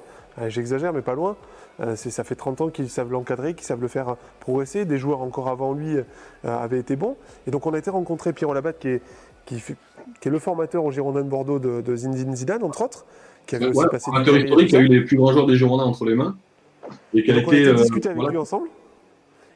[0.48, 1.36] j'exagère mais pas loin.
[1.82, 4.86] Euh, ça fait 30 ans qu'ils savent l'encadrer, qu'ils savent le faire progresser.
[4.86, 6.04] Des joueurs encore avant lui euh,
[6.44, 7.16] avaient été bons.
[7.48, 9.02] Et donc on a été rencontrer Pierre Labatte qui est,
[9.46, 13.06] qui, est le formateur au Girondin de Bordeaux de, de Zinedine Zidane, entre autres.
[13.46, 15.86] Qui avait aussi passé un historique qui a eu les plus grands joueurs des Girondins
[15.86, 16.38] entre les mains.
[17.14, 18.68] Et qui a été, on a discuté avec lui ensemble.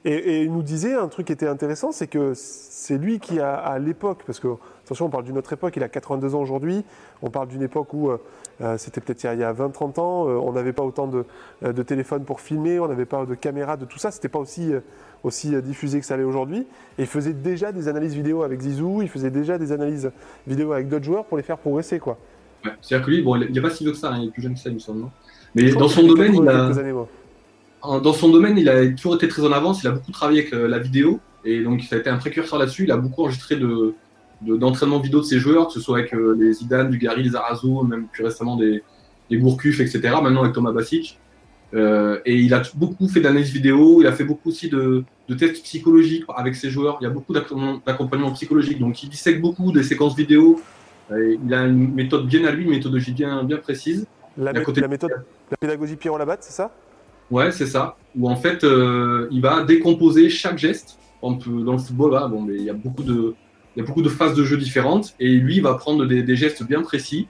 [0.06, 3.56] Et, il nous disait un truc qui était intéressant, c'est que c'est lui qui a,
[3.56, 4.50] à l'époque, parce que,
[4.84, 6.84] attention, on parle d'une autre époque, il a 82 ans aujourd'hui,
[7.22, 8.18] on parle d'une époque où euh,
[8.62, 11.26] euh, c'était peut-être il y a 20-30 ans, euh, on n'avait pas autant de,
[11.66, 14.72] de téléphones pour filmer, on n'avait pas de caméras, de tout ça, c'était pas aussi,
[15.24, 16.68] aussi diffusé que ça l'est aujourd'hui.
[16.98, 20.12] Et il faisait déjà des analyses vidéo avec Zizou, il faisait déjà des analyses
[20.48, 22.18] vidéo avec d'autres joueurs pour les faire progresser, quoi.
[22.66, 24.28] Ouais, C'est-à-dire que lui, bon, il n'y a pas si vieux que ça, hein, il
[24.28, 25.06] est plus jeune que ça, il me semble.
[25.56, 26.66] Mais dans son domaine, il a.
[26.68, 26.94] Années,
[27.84, 29.84] dans son domaine, il a toujours été très en avance.
[29.84, 32.60] Il a beaucoup travaillé avec euh, la vidéo et donc ça a été un précurseur
[32.60, 32.84] là-dessus.
[32.84, 33.94] Il a beaucoup enregistré de,
[34.42, 37.36] d'entraînement vidéo de ses joueurs, que ce soit avec euh, les Zidane, du Gary, les
[37.36, 38.84] Arazo, même plus récemment des,
[39.30, 40.00] des Gourcuff, etc.
[40.22, 41.20] Maintenant avec Thomas Basic.
[41.74, 44.02] Euh, et il a beaucoup fait d'analyse vidéo.
[44.02, 46.98] Il a fait beaucoup aussi de, de, tests psychologiques avec ses joueurs.
[47.02, 48.80] Il y a beaucoup d'accompagnement psychologique.
[48.80, 50.62] Donc il dissèque beaucoup des séquences vidéo.
[51.12, 54.06] il a une méthode bien à lui, une méthodologie bien, bien précise.
[54.38, 55.12] La, la méthode,
[55.52, 56.72] la pédagogie Pierre Labatte, c'est ça?
[57.32, 57.96] Ouais, c'est ça.
[58.16, 61.00] Où en fait, euh, il va décomposer chaque geste.
[61.22, 61.38] Dans
[61.72, 63.34] le football, là, bon, mais il y a beaucoup de,
[63.76, 66.36] il y a beaucoup de phases de jeu différentes, et lui, il va prendre des,
[66.36, 67.28] gestes bien précis,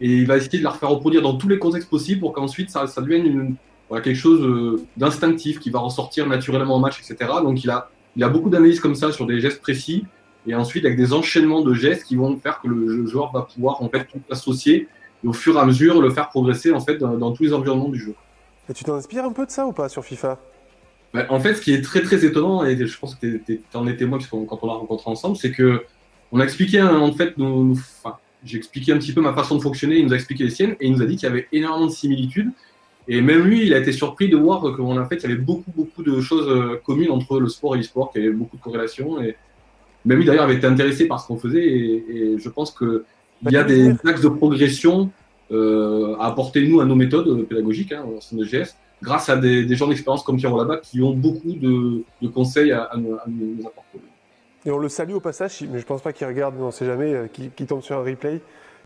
[0.00, 2.70] et il va essayer de la refaire reproduire dans tous les contextes possibles pour qu'ensuite
[2.70, 3.56] ça, ça devienne
[4.00, 7.30] quelque chose euh, d'instinctif qui va ressortir naturellement en match, etc.
[7.42, 10.04] Donc il a, il a beaucoup d'analyses comme ça sur des gestes précis
[10.46, 13.82] et ensuite avec des enchaînements de gestes qui vont faire que le joueur va pouvoir
[13.82, 14.88] en fait tout associer
[15.22, 17.88] et au fur et à mesure le faire progresser en fait dans, tous les environnements
[17.88, 18.14] du jeu.
[18.72, 20.40] Et tu t'en inspires un peu de ça ou pas sur FIFA?
[21.12, 23.86] Bah, En fait, ce qui est très très étonnant, et je pense que tu en
[23.86, 25.82] es témoin quand on l'a rencontré ensemble, c'est que
[26.32, 29.60] on a expliqué en fait nos, enfin, j'ai expliqué un petit peu ma façon de
[29.60, 31.48] fonctionner, il nous a expliqué les siennes, et il nous a dit qu'il y avait
[31.52, 32.50] énormément de similitudes.
[33.08, 35.34] Et même lui, il a été surpris de voir qu'en a fait, il y avait
[35.34, 38.56] beaucoup, beaucoup de choses euh, communes entre le sport et l'e-sport, qu'il y avait beaucoup
[38.56, 39.22] de corrélations.
[39.22, 39.36] Et
[40.06, 41.62] même lui, d'ailleurs, avait été intéressé par ce qu'on faisait.
[41.62, 43.02] Et, je pense qu'il
[43.50, 45.10] y a des axes de progression
[45.52, 49.74] euh, apporter, nous, à nos méthodes euh, pédagogiques, hein, en de GS, grâce à des,
[49.74, 53.14] gens d'expérience comme Pierre là qui ont beaucoup de, conseils à, nous,
[53.66, 53.98] apporter.
[54.64, 56.70] Et on le salue au passage, mais je ne pense pas qu'il regarde, on ne
[56.70, 58.40] sait jamais, qui tombe sur un replay.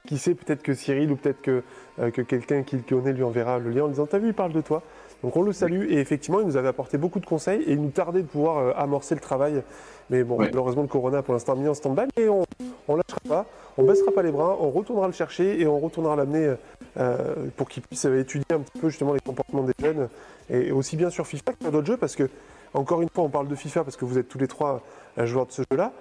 [0.07, 1.63] Qui sait, peut-être que Cyril ou peut-être que,
[1.99, 4.35] euh, que quelqu'un qui le connaît lui enverra le lien en disant T'as vu, il
[4.35, 4.83] parle de toi.
[5.23, 7.81] Donc on le salue et effectivement, il nous avait apporté beaucoup de conseils et il
[7.81, 9.63] nous tardait de pouvoir euh, amorcer le travail.
[10.11, 12.45] Mais bon, malheureusement, le Corona pour l'instant mis en stand-by, mais on
[12.89, 16.15] ne lâchera pas, on baissera pas les bras, on retournera le chercher et on retournera
[16.15, 16.55] l'amener
[16.97, 20.09] euh, pour qu'il puisse étudier un petit peu justement les comportements des jeunes
[20.49, 22.31] et, aussi bien sur FIFA que sur d'autres jeux parce que,
[22.73, 24.81] encore une fois, on parle de FIFA parce que vous êtes tous les trois
[25.17, 25.93] joueurs de ce jeu-là.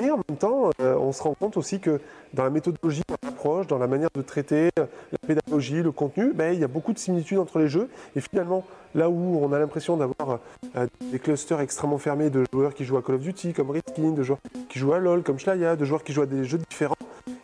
[0.00, 2.00] Et en même temps, euh, on se rend compte aussi que
[2.32, 6.60] dans la méthodologie, dans dans la manière de traiter, la pédagogie, le contenu, ben, il
[6.60, 7.88] y a beaucoup de similitudes entre les jeux.
[8.14, 10.38] Et finalement, là où on a l'impression d'avoir
[10.76, 14.12] euh, des clusters extrêmement fermés de joueurs qui jouent à Call of Duty, comme Redskin,
[14.12, 16.58] de joueurs qui jouent à LoL, comme Shlaya, de joueurs qui jouent à des jeux
[16.58, 16.94] différents,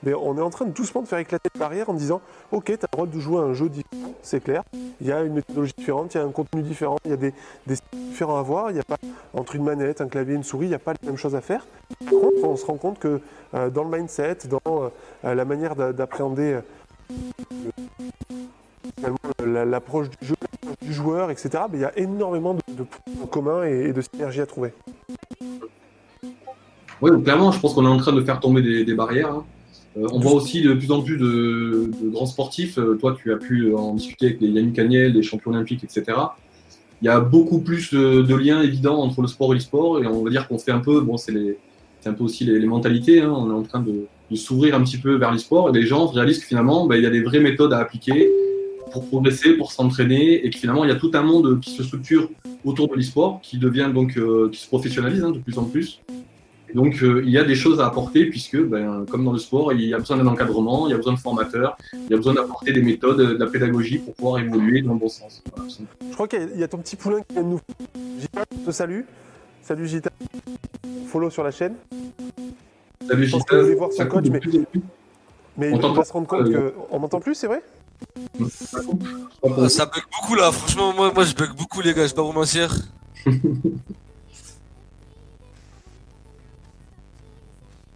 [0.02, 2.20] mais on est en train de doucement de faire éclater les barrières en disant
[2.52, 4.62] Ok, tu as le droit de jouer à un jeu différent, c'est clair.
[5.00, 7.16] Il y a une méthodologie différente, il y a un contenu différent, il y a
[7.16, 7.32] des,
[7.92, 8.70] différents à voir.
[8.70, 8.96] Il n'y a pas,
[9.34, 11.40] entre une manette, un clavier, une souris, il n'y a pas la même chose à
[11.40, 11.66] faire.
[12.04, 13.20] Par contre, on se rend compte que
[13.54, 14.90] euh, dans le mindset, dans
[15.24, 16.60] euh, la manière d'appréhender
[19.04, 20.34] euh, l'approche du jeu,
[20.82, 24.46] du joueur, etc., ben, il y a énormément de, points communs et, de synergie à
[24.46, 24.72] trouver.
[27.00, 29.30] Oui, clairement, je pense qu'on est en train de faire tomber des, barrières.
[29.30, 29.44] Hein.
[29.96, 32.78] on voit aussi de plus en plus de, grands sportifs.
[33.00, 36.16] toi, tu as pu en discuter avec les Yannick Agnel, des champions olympiques, etc
[37.00, 40.02] il y a beaucoup plus de, liens évidents entre le sport et l'e-sport.
[40.02, 41.32] Et on va dire qu'on fait un peu, bon, c'est
[42.06, 43.20] un peu aussi les, mentalités.
[43.20, 43.30] Hein.
[43.30, 43.84] on est en train
[44.30, 45.70] de, s'ouvrir un petit peu vers l'e-sport.
[45.70, 48.30] Et les gens réalisent que finalement, bah, il y a des vraies méthodes à appliquer
[48.92, 50.44] pour progresser, pour s'entraîner.
[50.44, 52.28] Et que finalement, il y a tout un monde qui se structure
[52.64, 56.00] autour de l'e-sport, qui devient donc, euh, qui se professionnalise hein, de plus en plus
[56.74, 59.72] donc, euh, il y a des choses à apporter puisque, ben, comme dans le sport,
[59.72, 62.16] il y a besoin d'un encadrement, il y a besoin de formateurs, il y a
[62.16, 65.42] besoin d'apporter des méthodes, de la pédagogie pour pouvoir évoluer dans le bon sens.
[66.08, 67.60] je crois qu'il y, a ton petit poulain qui vient de nous.
[68.20, 69.02] Gita, te salue.
[69.62, 70.10] Salut Gita.
[71.06, 71.74] Follow sur la chaîne.
[73.08, 73.26] Salut
[73.76, 74.40] voir son coach, mais,
[75.56, 76.74] mais on va se rendre compte que.
[76.90, 77.62] On m'entend plus, c'est vrai?
[79.68, 82.22] Ça bug beaucoup là, franchement, moi, moi je bug beaucoup les gars, je vais pas
[82.22, 82.76] vous mentir.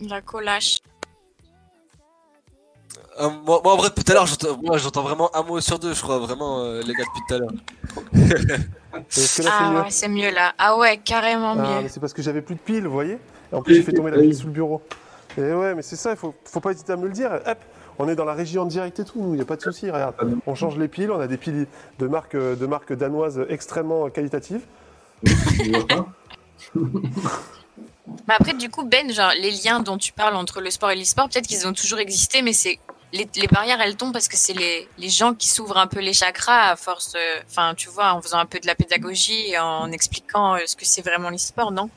[0.01, 0.79] La collage.
[3.21, 6.19] Euh, moi, en vrai, tout à l'heure, j'entends vraiment un mot sur deux, je crois,
[6.19, 7.53] vraiment, euh, les gars, depuis tout à l'heure.
[9.47, 10.55] ah ouais, c'est mieux là.
[10.59, 11.89] Ah ouais, carrément ah, mieux.
[11.89, 13.19] C'est parce que j'avais plus de piles, vous voyez?
[13.53, 14.83] En plus, j'ai fait tomber la pile sous le bureau.
[15.39, 17.33] Et ouais, mais c'est ça, il faut, faut pas hésiter à me le dire.
[17.47, 17.59] Hop,
[17.99, 19.91] on est dans la régie en direct et tout, il n'y a pas de souci.
[19.91, 20.15] Regarde,
[20.47, 21.67] on change les piles, on a des piles
[21.99, 24.63] de marque, de marque danoise extrêmement qualitatives.
[28.29, 30.97] Mais après, du coup, Ben, genre, les liens dont tu parles entre le sport et
[30.97, 32.79] l'e-sport, peut-être qu'ils ont toujours existé, mais c'est
[33.13, 36.13] les, barrières, elles tombent parce que c'est les, les, gens qui s'ouvrent un peu les
[36.13, 37.15] chakras à force,
[37.47, 40.85] enfin, tu vois, en faisant un peu de la pédagogie en expliquant euh, ce que
[40.87, 41.91] c'est vraiment l'e-sport, non?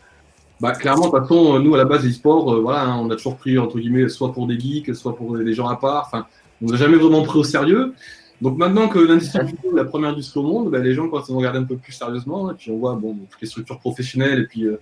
[0.62, 3.16] Bah, clairement, de toute façon, nous, à la base, l'e-sport, euh, voilà, hein, on a
[3.16, 6.04] toujours pris, entre guillemets, soit pour des geeks, soit pour des gens à part.
[6.08, 6.26] Enfin,
[6.62, 7.94] on nous a jamais vraiment pris au sérieux.
[8.42, 11.34] Donc maintenant que l'industrie est la première industrie au monde, bah, les gens, quand ils
[11.34, 14.46] regardent un peu plus sérieusement, et puis on voit bon, toutes les structures professionnelles et
[14.46, 14.80] puis euh,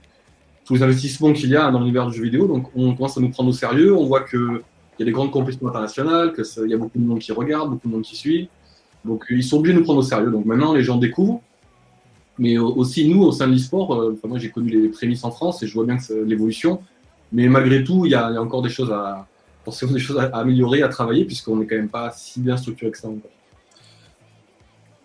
[0.65, 2.47] tous les investissements qu'il y a dans l'univers du jeu vidéo.
[2.47, 3.95] Donc, on commence à nous prendre au sérieux.
[3.95, 4.62] On voit qu'il
[4.99, 7.88] y a des grandes compétitions internationales, qu'il y a beaucoup de monde qui regarde, beaucoup
[7.88, 8.49] de monde qui suit.
[9.03, 10.32] Donc, ils sont obligés de nous prendre au sérieux.
[10.32, 11.41] Donc, maintenant, les gens découvrent.
[12.39, 15.61] Mais aussi, nous, au sein de l'e-sport, euh, moi, j'ai connu les prémices en France
[15.61, 16.81] et je vois bien que c'est l'évolution.
[17.31, 19.27] Mais malgré tout, il y, a, encore des choses à,
[19.65, 22.97] des choses à, améliorer, à travailler, puisqu'on n'est quand même pas si bien structuré que
[22.97, 23.09] ça.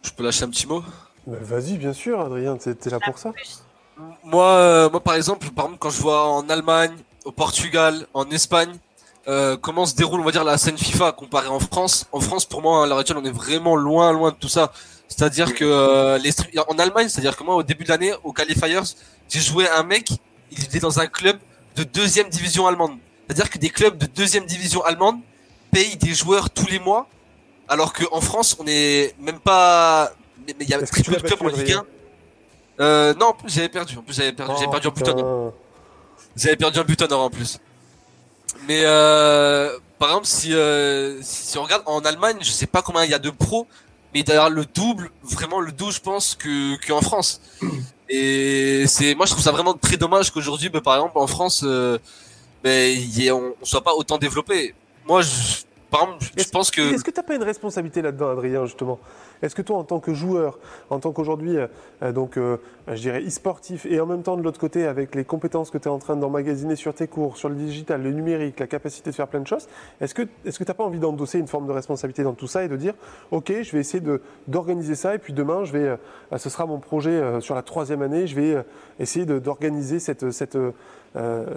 [0.03, 0.83] Je peux lâcher un petit mot?
[1.27, 3.33] Vas-y, bien sûr, Adrien, t'es là pour ça?
[4.25, 6.93] Moi, euh, moi, par exemple, par exemple, quand je vois en Allemagne,
[7.25, 8.73] au Portugal, en Espagne,
[9.27, 12.07] euh, comment se déroule, on va dire, la scène FIFA comparée en France?
[12.13, 14.73] En France, pour moi, à l'heure actuelle, on est vraiment loin, loin de tout ça.
[15.09, 16.31] C'est-à-dire que euh, les
[16.69, 18.81] en Allemagne, c'est-à-dire que moi, au début de l'année, au Qualifiers,
[19.29, 20.11] j'ai joué un mec,
[20.53, 21.39] il était dans un club
[21.77, 22.99] de deuxième division allemande.
[23.27, 25.19] C'est-à-dire que des clubs de deuxième division allemande
[25.71, 27.09] payent des joueurs tous les mois
[27.69, 30.13] alors qu'en France, on est même pas.
[30.47, 31.85] Mais il y a très peu de clubs en Ligue Adrien
[32.79, 32.83] 1.
[32.83, 33.99] Euh, non, en plus j'avais perdu.
[33.99, 35.53] En plus j'avais perdu, j'avais Oh, perdu en but en or.
[35.53, 35.59] putain.
[36.37, 37.59] J'avais perdu un but en or en plus.
[38.67, 43.05] Mais euh, par exemple, si, euh, si on regarde en Allemagne, je sais pas combien
[43.05, 43.67] il y a de pros,
[44.15, 47.41] mais d'ailleurs le double, vraiment le double, je pense que qu'en France.
[48.11, 51.63] Et c'est, moi je trouve ça vraiment très dommage qu'aujourd'hui, bah, par exemple en France,
[51.65, 51.99] euh,
[52.63, 54.75] ben, y on, soit pas autant développé.
[55.07, 55.29] Moi, je,
[55.91, 58.99] par exemple, je pense que Est-ce que tu n'as pas une responsabilité là-dedans, Adrien, justement?
[59.43, 60.59] Est-ce que toi, en tant que joueur,
[60.91, 61.67] en tant qu'aujourd'hui, euh,
[62.03, 62.57] euh, donc, euh,
[62.89, 65.85] je dirais, e-sportif, et en même temps, de l'autre côté, avec les compétences que tu
[65.85, 69.15] es en train d'emmagasiner sur tes cours, sur le digital, le numérique, la capacité de
[69.15, 69.69] faire plein de choses,
[70.01, 72.69] est-ce que tu n'as pas envie d'endosser une forme de responsabilité dans tout ça et
[72.69, 72.95] de dire,
[73.31, 74.03] OK, je vais essayer
[74.47, 75.97] d'organiser ça, et puis demain, je vais,
[76.37, 78.65] ce sera mon projet sur la troisième année, je vais
[78.99, 80.59] essayer d'organiser cette, cette,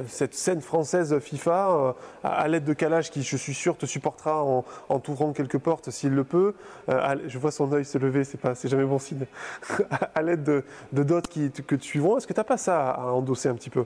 [0.08, 4.66] cette scène française FIFA à, l'aide de Calage qui, je suis sûr, te supportera en,
[4.90, 6.54] en t'ouvrant quelques portes s'il le peut.
[6.88, 9.26] Je vois son se lever, c'est pas, c'est jamais bon signe.
[10.15, 12.17] à l'aide de, d'autres qui, que tu suivront.
[12.17, 13.86] Est-ce que t'as pas ça à, endosser un petit peu?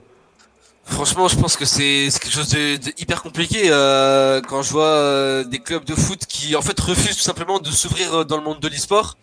[0.84, 5.44] Franchement, je pense que c'est quelque chose de, hyper compliqué euh, quand je vois euh,
[5.44, 8.44] des clubs de foot qui en fait refusent tout simplement de s'ouvrir euh, dans le
[8.44, 9.16] monde de l'e-sport,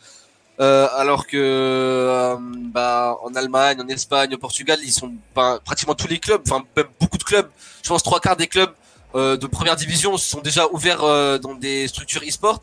[0.59, 2.35] alors que
[2.73, 6.63] bah, en Allemagne, en Espagne, au Portugal, ils sont bah, pratiquement tous les clubs, enfin
[6.75, 7.49] même beaucoup de clubs,
[7.81, 8.71] je pense trois quarts des clubs
[9.15, 12.61] de première division sont déjà ouverts dans des structures e-sport.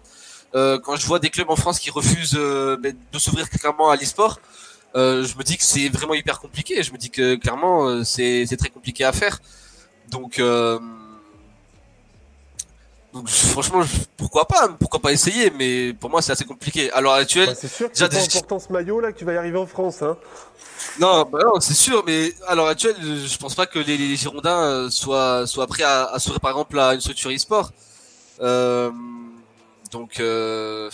[0.54, 3.90] Euh, quand je vois des clubs en France qui refusent euh, ben, de s'ouvrir clairement
[3.90, 4.40] à l'e-sport,
[4.96, 6.82] euh, je me dis que c'est vraiment hyper compliqué.
[6.82, 9.38] Je me dis que clairement euh, c'est très compliqué à faire.
[10.10, 10.78] Donc euh,
[13.12, 13.82] donc franchement
[14.16, 16.90] pourquoi pas pourquoi pas essayer mais pour moi c'est assez compliqué.
[16.92, 19.58] À l'heure actuelle Bah, C'est sûr déjà ce maillot là que tu vas y arriver
[19.58, 20.02] en France.
[20.02, 20.16] Hein.
[20.98, 24.16] non bah non c'est sûr mais à l'heure actuelle je pense pas que les, les
[24.16, 27.70] Girondins soient soient prêts à, à s'ouvrir par exemple à une structure e-sport.
[28.40, 28.90] Euh,
[29.90, 30.90] donc euh,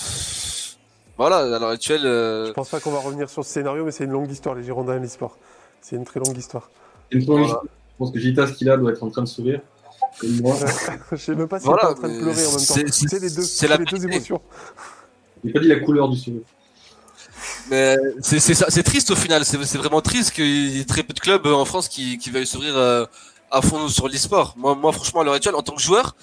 [1.19, 2.05] voilà à l'heure actuelle.
[2.05, 4.55] euh, Je pense pas qu'on va revenir sur ce scénario, mais c'est une longue histoire,
[4.55, 5.37] les Girondins et l'e-sport.
[5.81, 6.71] C'est une très longue histoire.
[7.11, 7.61] Une Voilà.
[7.65, 9.61] Je pense que Gita Skila doit être en train de sourire.
[10.23, 12.59] Je sais même pas si Voilà, on est en train de pleurer en même temps.
[12.59, 12.83] c'est-
[13.21, 14.41] les deux, c'est c'est la les deux émotions.
[15.45, 16.41] j'ai pas dit la couleur du sourire.
[17.71, 19.45] Mais c'est c'est ça, c'est triste au final.
[19.45, 22.31] C'est c'est vraiment triste qu'il y ait très peu de clubs en France qui qui
[22.31, 23.05] veuillent s'ouvrir euh,
[23.51, 24.55] à fond sur l'e-sport.
[24.57, 26.17] Moi, moi, franchement, à l'heure actuelle, en tant que joueur,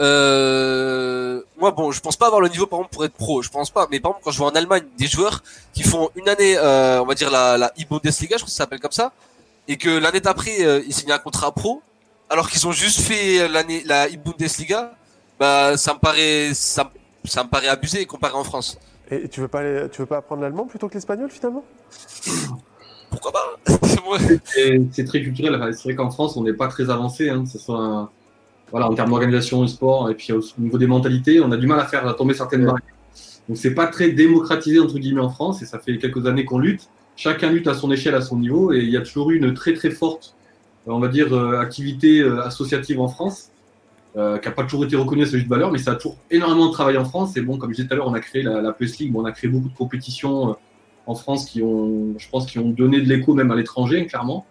[0.00, 3.42] euh, moi, bon, je pense pas avoir le niveau par exemple pour être pro.
[3.42, 3.86] Je pense pas.
[3.90, 5.42] Mais par exemple, quand je vois en Allemagne des joueurs
[5.72, 8.58] qui font une année, euh, on va dire la la e-Bundesliga, je crois que ça
[8.58, 9.12] s'appelle comme ça,
[9.68, 11.82] et que l'année d'après euh, ils signent un contrat pro,
[12.30, 14.94] alors qu'ils ont juste fait l'année la e-Bundesliga,
[15.38, 16.90] bah ça me paraît ça,
[17.24, 18.78] ça me paraît abusé comparé en France.
[19.10, 21.64] Et tu veux pas aller- tu veux pas apprendre l'allemand plutôt que l'espagnol finalement?
[23.10, 23.56] Pourquoi pas?
[24.92, 25.54] C'est très culturel.
[25.54, 28.10] Enfin, C'est vrai qu'en France, on n'est pas très avancé, hein, que ce soit un-
[28.74, 31.56] voilà, en termes d'organisation du sport et puis au au niveau des mentalités, on a
[31.56, 32.66] du mal à faire tomber certaines Ouais.
[32.72, 32.94] barrières.
[33.48, 36.58] Donc c'est pas très démocratisé entre guillemets en France et ça fait quelques années qu'on
[36.58, 36.88] lutte.
[37.14, 39.54] Chacun lutte à son échelle, à son niveau et il y a toujours eu une
[39.54, 40.34] très très forte,
[40.86, 43.50] on va dire, euh, activité euh, associative en France
[44.16, 46.16] euh, qui n'a pas toujours été reconnue à sa juste valeur, mais ça a toujours
[46.32, 47.36] énormément travaillé en France.
[47.36, 49.12] Et bon, comme je disais tout à l'heure, on a créé la, la PES League,
[49.12, 50.52] bon, on a créé beaucoup de compétitions euh,
[51.06, 54.46] en France qui ont, je pense, qui ont donné de l'écho même à l'étranger, clairement.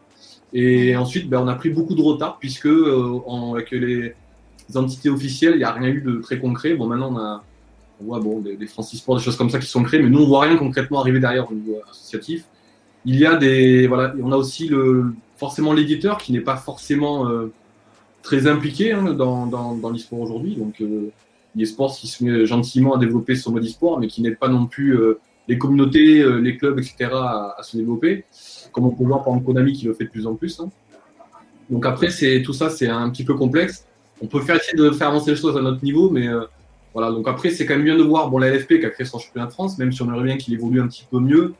[0.53, 4.13] Et ensuite, ben, on a pris beaucoup de retard puisque euh, en- avec les,
[4.75, 6.75] entités officielles, il n'y a rien eu de très concret.
[6.75, 7.43] Bon, maintenant, on a,
[8.01, 10.21] on voit bon, des, des Francis des choses comme ça qui sont créées, mais nous,
[10.23, 12.45] on voit rien concrètement arriver derrière au niveau associatif.
[13.05, 17.29] Il y a des, voilà, on a aussi le, forcément l'éditeur qui n'est pas forcément
[17.29, 17.51] euh,
[18.21, 20.55] très impliqué hein, dans, dans, dans l'e-sport aujourd'hui.
[20.55, 21.11] Donc, euh,
[21.55, 24.65] l'e-sport qui se met gentiment à développer son mode e-sport, mais qui n'aide pas non
[24.65, 27.09] plus euh, les communautés, euh, les clubs, etc.
[27.11, 28.23] à se développer.
[28.73, 30.59] Comme on peut voir par exemple Konami qui le fait de plus en plus.
[30.59, 30.69] hein.
[31.69, 33.85] Donc après, c'est tout ça, c'est un petit peu complexe.
[34.21, 36.41] On peut faire essayer de faire avancer les choses à notre niveau, mais euh,
[36.93, 37.11] voilà.
[37.11, 39.19] Donc après, c'est quand même bien de voir bon la LFP qui a créé son
[39.19, 41.53] championnat de France, même si on aimerait bien qu'il évolue un petit peu mieux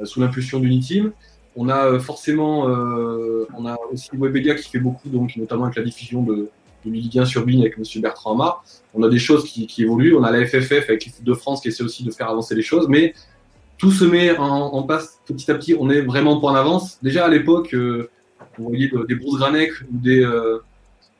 [0.00, 1.12] euh, sous l'impulsion d'Uniteam.
[1.56, 5.84] On a euh, forcément, on a aussi Webedia qui fait beaucoup, donc notamment avec la
[5.84, 6.48] diffusion de,
[6.84, 8.64] de Ligue 1 sur Bing avec Monsieur Bertrand Amar.
[8.92, 10.16] On a des choses qui, qui évoluent.
[10.16, 12.62] On a la FFF avec l'équipe de France qui essaie aussi de faire avancer les
[12.62, 13.14] choses, mais
[13.78, 15.74] tout se met en, place petit à petit.
[15.78, 16.98] On est vraiment en avance.
[17.02, 18.08] Déjà à l'époque, euh,
[18.58, 20.58] on voyait de- des Bruce Granek ou des euh,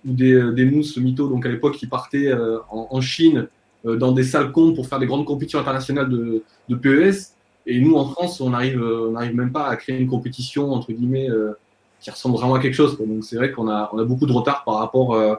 [0.06, 3.48] ou des, euh, des mousses mythos, donc à l'époque qui partaient euh, en, Chine
[3.86, 7.32] euh, dans des salles comptes pour faire des grandes compétitions internationales de, de PES.
[7.66, 10.72] Et nous en France, on arrive, euh, on n'arrive même pas à créer une compétition
[10.72, 11.52] entre guillemets euh,
[12.00, 12.98] qui ressemble vraiment à quelque chose.
[12.98, 15.34] Donc c'est vrai qu'on a, on a beaucoup de retard par rapport euh,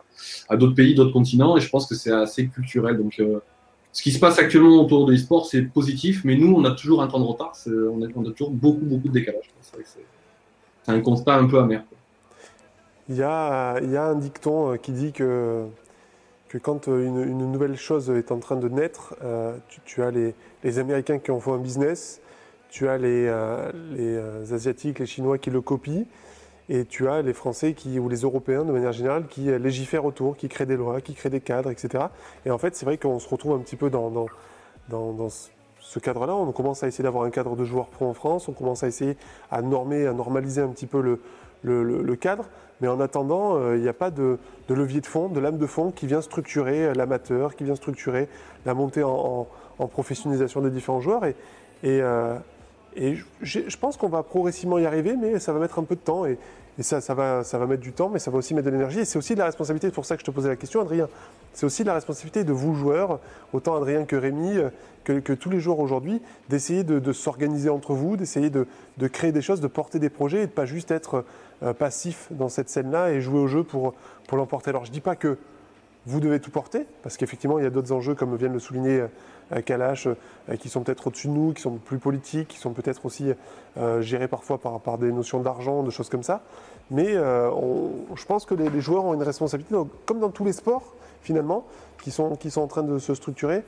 [0.49, 2.97] à d'autres pays, d'autres continents, et je pense que c'est assez culturel.
[2.97, 3.39] Donc euh,
[3.95, 7.01] ce qui se passe actuellement autour de l'e-sport, c'est positif, mais nous, on a toujours
[7.01, 7.53] un temps de retard.
[7.65, 9.49] On a, toujours beaucoup, beaucoup de décalage.
[10.83, 11.81] C'est un constat un peu amer.
[13.07, 15.63] Il y a, un dicton euh, qui dit que
[16.61, 19.15] quand une, une nouvelle chose est en train de naître,
[19.69, 22.19] tu, tu, as les, Américains qui en font un business,
[22.69, 23.29] tu as les
[24.51, 26.03] Asiatiques, les Chinois qui le copient,
[26.69, 30.35] et tu as les Français qui, ou les Européens de manière générale qui légifèrent autour,
[30.35, 32.05] qui créent des lois, qui créent des cadres, etc.
[32.45, 34.27] Et en fait, c'est vrai qu'on se retrouve un petit peu dans, dans,
[34.89, 35.29] dans,
[35.79, 36.35] ce cadre-là.
[36.35, 38.87] On commence à essayer d'avoir un cadre de joueurs pro en France, on commence à
[38.87, 39.17] essayer
[39.51, 41.19] à normer, à normaliser un petit peu le,
[41.63, 42.45] le, cadre.
[42.81, 44.37] Mais en attendant, euh, il n'y a pas de,
[44.67, 48.27] de, levier de fond, de lame de fond qui vient structurer l'amateur, qui vient structurer
[48.65, 49.47] la montée en,
[49.91, 51.25] professionnalisation des différents joueurs.
[51.25, 51.35] Et,
[51.83, 52.37] euh,
[52.95, 56.01] et je, pense qu'on va progressivement y arriver, mais ça va mettre un peu de
[56.01, 56.25] temps.
[56.25, 56.37] Et,
[56.81, 58.99] ça, va, mettre du temps, mais ça va aussi mettre de l'énergie.
[58.99, 60.81] Et c'est aussi de la responsabilité, c'est pour ça que je te posais la question,
[60.81, 61.07] Adrien.
[61.53, 63.19] C'est aussi la responsabilité de vous, joueurs,
[63.53, 64.57] autant Adrien que Rémi,
[65.05, 68.67] que, que tous les joueurs aujourd'hui, d'essayer de, s'organiser entre vous, d'essayer de,
[69.07, 71.23] créer des choses, de porter des projets et de pas juste être
[71.63, 73.93] euh, passif dans cette scène-là et jouer au jeu pour,
[74.27, 74.71] pour l'emporter.
[74.71, 75.37] Alors je ne dis pas que
[76.05, 78.59] vous devez tout porter, parce qu'effectivement, il y a d'autres enjeux, comme vient de le
[78.59, 79.07] souligner euh,
[79.65, 83.05] Kalash, euh, qui sont peut-être au-dessus de nous, qui sont plus politiques, qui sont peut-être
[83.05, 83.31] aussi
[83.77, 86.41] euh, gérés parfois par, des notions d'argent, de choses comme ça.
[86.91, 89.75] Mais je pense que les, joueurs ont une responsabilité,
[90.05, 91.65] comme dans tous les sports, finalement,
[92.03, 93.63] qui sont, qui sont en train de se structurer.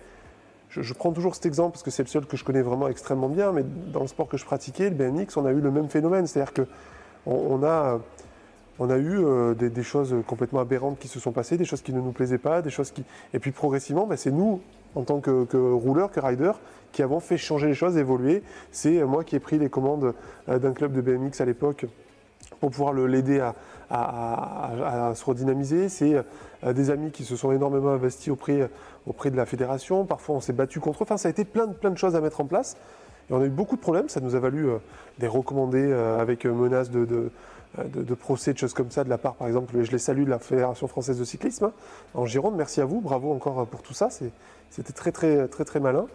[0.69, 3.30] Je, prends toujours cet exemple parce que c'est le seul que je connais vraiment extrêmement
[3.30, 5.89] bien, mais dans le sport que je pratiquais, le BMX, on a eu le même
[5.89, 6.28] phénomène.
[6.28, 6.67] C'est-à-dire qu'on
[7.34, 7.99] on a
[8.80, 11.93] on a eu euh, des, choses complètement aberrantes qui se sont passées, des choses qui
[11.93, 13.03] ne nous plaisaient pas, des choses qui.
[13.34, 14.61] Et puis progressivement, ben, c'est nous,
[14.95, 16.59] en tant que, rouleurs, que riders,
[16.91, 18.43] qui avons fait changer les choses, évoluer.
[18.71, 20.13] C'est moi qui ai pris les commandes
[20.49, 21.85] euh, d'un club de BMX à l'époque
[22.59, 23.39] pour pouvoir l'aider
[23.89, 25.89] à, se redynamiser.
[25.89, 26.15] C'est
[26.63, 28.69] euh, des amis qui se sont énormément investis auprès,
[29.05, 30.05] auprès de la fédération.
[30.05, 31.03] Parfois, on s'est battu contre eux.
[31.03, 32.77] Enfin, ça a été plein de, de choses à mettre en place.
[33.29, 34.09] Et on a eu beaucoup de problèmes.
[34.09, 34.67] Ça nous a valu
[35.19, 37.31] des recommandés avec menaces de euh,
[37.86, 40.30] de, procès, de choses comme ça de la part, par exemple, je les salue de
[40.30, 41.71] la Fédération française de cyclisme hein,
[42.13, 42.55] en Gironde.
[42.57, 44.09] Merci à vous, bravo encore pour tout ça.
[44.69, 46.07] C'était très, très, très, très malin.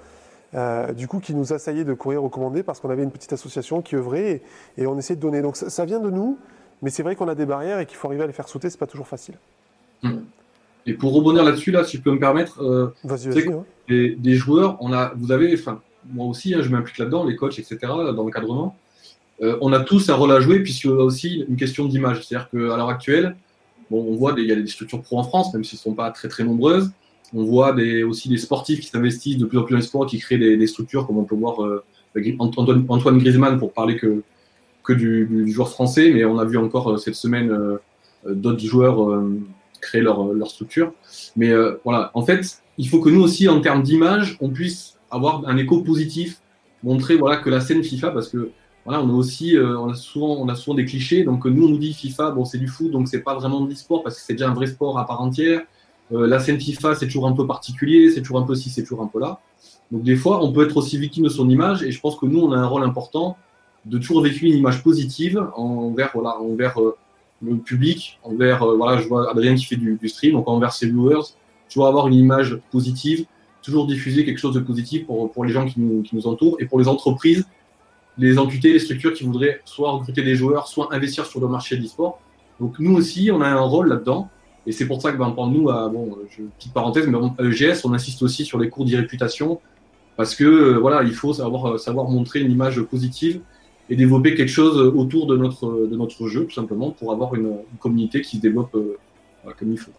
[0.54, 3.80] Euh, du coup, qui nous assaillait de courir recommandé parce qu'on avait une petite association
[3.80, 4.42] qui œuvrait
[4.76, 5.40] et, on essayait de donner.
[5.40, 6.38] Donc ça, vient de nous,
[6.82, 8.68] mais c'est vrai qu'on a des barrières et qu'il faut arriver à les faire sauter,
[8.68, 9.34] c'est pas toujours facile.
[10.02, 10.18] Mmh.
[10.84, 13.64] Et pour rebondir là-dessus, là, si je peux me permettre, euh, hein.
[13.88, 15.80] des, joueurs, on a, vous avez, enfin,
[16.12, 18.76] moi aussi, hein, je m'implique là-dedans, les coachs, etc., dans l'encadrement.
[19.42, 22.24] Euh, on a tous un rôle à jouer, puisqu'il y a aussi une question d'image.
[22.24, 23.36] C'est-à-dire qu'à l'heure actuelle,
[23.90, 25.82] bon, on voit qu'il y a des structures pro en France, même si elles ne
[25.82, 26.92] sont pas très très nombreuses.
[27.34, 27.74] On voit
[28.06, 30.66] aussi des sportifs qui s'investissent de plus en plus dans les sports, qui créent des,
[30.66, 31.82] structures, comme on peut voir euh,
[32.38, 34.22] Antoine, Antoine, Griezmann pour parler que,
[34.84, 37.78] que du, joueur français, mais on a vu encore euh, cette semaine
[38.26, 39.22] d'autres joueurs
[39.80, 40.92] créer leur, leur, structure.
[41.34, 41.52] Mais
[41.84, 45.56] voilà, en fait, il faut que nous aussi, en termes d'image, on puisse avoir un
[45.56, 46.38] écho positif,
[46.84, 48.50] montrer voilà, que la scène FIFA, parce que
[48.84, 51.24] voilà, on a aussi, euh, on a souvent, on a souvent des clichés.
[51.24, 53.70] Donc nous, on nous dit FIFA, bon, c'est du foot, donc c'est pas vraiment de
[53.70, 55.62] l'e-sport parce que c'est déjà un vrai sport à part entière.
[56.12, 58.82] Euh, la scène FIFA, c'est toujours un peu particulier, c'est toujours un peu ci, c'est
[58.82, 59.40] toujours un peu là.
[59.90, 62.26] Donc des fois, on peut être aussi victime de son image, et je pense que
[62.26, 63.36] nous, on a un rôle important
[63.84, 66.96] de toujours véhiculer une image positive envers, voilà, envers euh,
[67.40, 70.86] le public, envers, voilà, je vois Adrien qui fait du, du, stream, donc envers ses
[70.86, 71.22] viewers,
[71.68, 73.26] toujours avoir une image positive,
[73.62, 76.56] toujours diffuser quelque chose de positif pour, pour les gens qui nous, qui nous entourent
[76.60, 77.46] et pour les entreprises
[78.18, 81.76] les entités, les structures qui voudraient soit recruter des joueurs, soit investir sur le marché
[81.76, 82.20] de l'e-sport.
[82.60, 84.28] Donc nous aussi, on a un rôle là-dedans.
[84.66, 87.44] Et c'est pour ça que, ben, pour nous, à, bon, je, petite parenthèse, mais à
[87.44, 89.60] EGS, on insiste aussi sur les cours d'irréputation
[90.16, 93.40] parce que euh, voilà, il faut savoir, euh, savoir montrer une image positive
[93.88, 97.56] et développer quelque chose autour de notre, de notre jeu, tout simplement, pour avoir une,
[97.80, 98.96] communauté qui se développe euh,
[99.58, 99.90] comme il faut.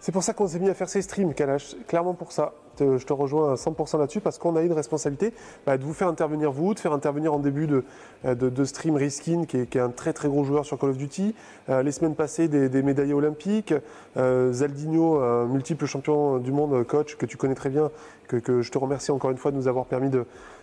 [0.00, 1.74] C'est pour ça qu'on s'est mis à faire ces streams, Kalash.
[1.86, 2.54] Clairement pour ça.
[2.80, 5.32] Je te rejoins à 100% là-dessus parce qu'on a une responsabilité
[5.66, 7.84] bah, de vous faire intervenir vous, de faire intervenir en début de,
[8.24, 11.34] euh, stream Riskin, qui est, un très très gros joueur sur Call of Duty.
[11.68, 13.74] Euh, les semaines passées, des, médaillés olympiques.
[14.16, 17.90] Euh, Zaldino, multiple champion du monde, coach que tu connais très bien,
[18.26, 20.10] que, je te remercie encore une fois de nous avoir permis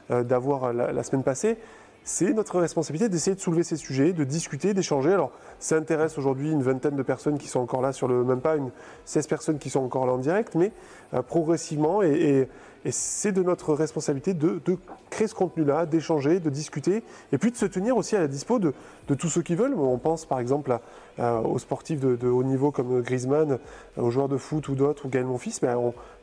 [0.09, 1.57] d'avoir la semaine passée
[2.05, 5.11] c'est notre responsabilité d'essayer de soulever ces sujets, de discuter, d'échanger.
[5.11, 5.31] Alors,
[5.65, 8.55] ça intéresse aujourd'hui une vingtaine de personnes qui sont encore là sur le, même pas
[8.55, 8.69] une
[9.05, 10.71] 16 personnes qui sont encore là en direct, mais
[11.15, 12.47] euh, progressivement, et,
[12.91, 14.61] c'est de notre responsabilité de,
[15.09, 17.01] créer ce contenu-là, d'échanger, de discuter,
[17.31, 18.73] et puis de se tenir aussi à la dispo de,
[19.17, 19.73] tous ceux qui veulent.
[19.73, 20.77] On pense par exemple
[21.17, 23.57] aux sportifs de, haut niveau comme Griezmann,
[23.97, 25.57] aux joueurs de foot ou d'autres, ou Gaël Monfils.
[25.63, 25.75] Ben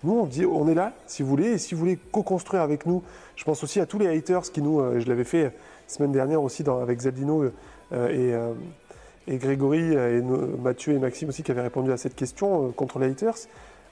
[0.04, 2.86] nous, on, dit, on est là, si vous voulez, et si vous voulez co-construire avec
[2.86, 3.02] nous,
[3.34, 5.52] je pense aussi à tous les haters qui nous, euh, je l'avais fait
[5.88, 7.50] semaine dernière aussi avec Zaldino euh,
[7.92, 8.54] euh,
[9.28, 10.20] et, Grégory et
[10.62, 13.34] Mathieu et Maxime aussi qui avaient répondu à cette question contre les haters.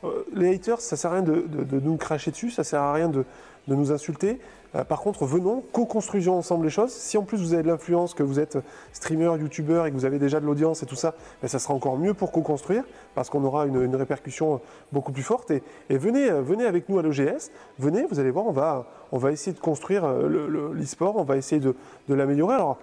[0.05, 2.93] euh, les haters, ça sert à rien de, de- nous cracher dessus, ça sert à
[2.93, 3.25] rien de,
[3.69, 4.41] de nous insulter.
[4.77, 6.93] Euh, par contre, venons, co-construisons ensemble les choses.
[6.93, 8.57] Si en plus vous avez de l'influence, que vous êtes
[8.93, 11.75] streamer, youtubeur et que vous avez déjà de l'audience et tout ça, ben, ça sera
[11.75, 12.85] encore mieux pour co-construire
[13.17, 14.61] parce qu'on aura une, une répercussion
[14.93, 15.51] beaucoup plus forte.
[15.51, 17.51] Et, venez, euh, venez avec nous à l'OGS,
[17.81, 21.17] venez, vous allez voir, on va, on va essayer de construire euh, le- le- l'e-sport,
[21.17, 21.75] on va essayer de,
[22.09, 22.55] de l'améliorer.
[22.55, 22.79] Alors,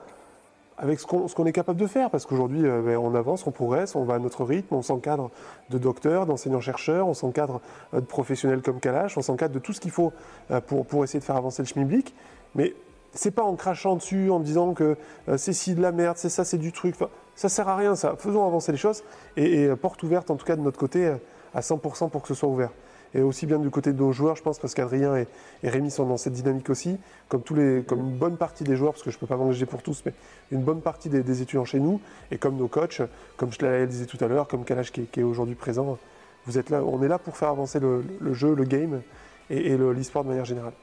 [0.77, 3.95] avec ce qu'on est capable de faire, parce qu'aujourd'hui, euh, ben, on avance, on progresse,
[3.95, 5.31] on va à notre rythme, on s'encadre
[5.71, 7.61] de docteurs, d'enseignants-chercheurs, on s'encadre
[7.95, 10.13] euh, de professionnels comme Kalash, on s'encadre de tout ce qu'il faut
[10.51, 12.13] euh, pour, essayer de faire avancer le schmilblick.
[12.53, 12.75] Mais
[13.11, 14.95] c'est pas en crachant dessus, en disant que
[15.37, 16.93] c'est ci de la merde, c'est ça, c'est du truc.
[16.95, 18.15] Enfin, ça sert à rien, ça.
[18.17, 19.03] Faisons avancer les choses
[19.35, 21.15] et, et, porte ouverte, en tout cas de notre côté,
[21.55, 22.69] à 100% pour que ce soit ouvert.
[23.15, 25.27] Et aussi bien du côté de nos joueurs, je pense, parce qu'Adrien et,
[25.63, 26.97] et Rémi sont dans cette dynamique aussi,
[27.29, 29.37] comme, tous les, comme une bonne partie des joueurs, parce que je ne peux pas
[29.37, 30.13] m'engager pour tous, mais
[30.51, 31.99] une bonne partie des, des étudiants chez nous,
[32.31, 33.01] et comme nos coachs,
[33.37, 35.97] comme je le disais tout à l'heure, comme Kalash qui, est- qui est aujourd'hui présent,
[36.45, 39.01] vous êtes là, on est là pour faire avancer le, le jeu, le game
[39.49, 40.73] et, et le- l'e-sport de manière générale.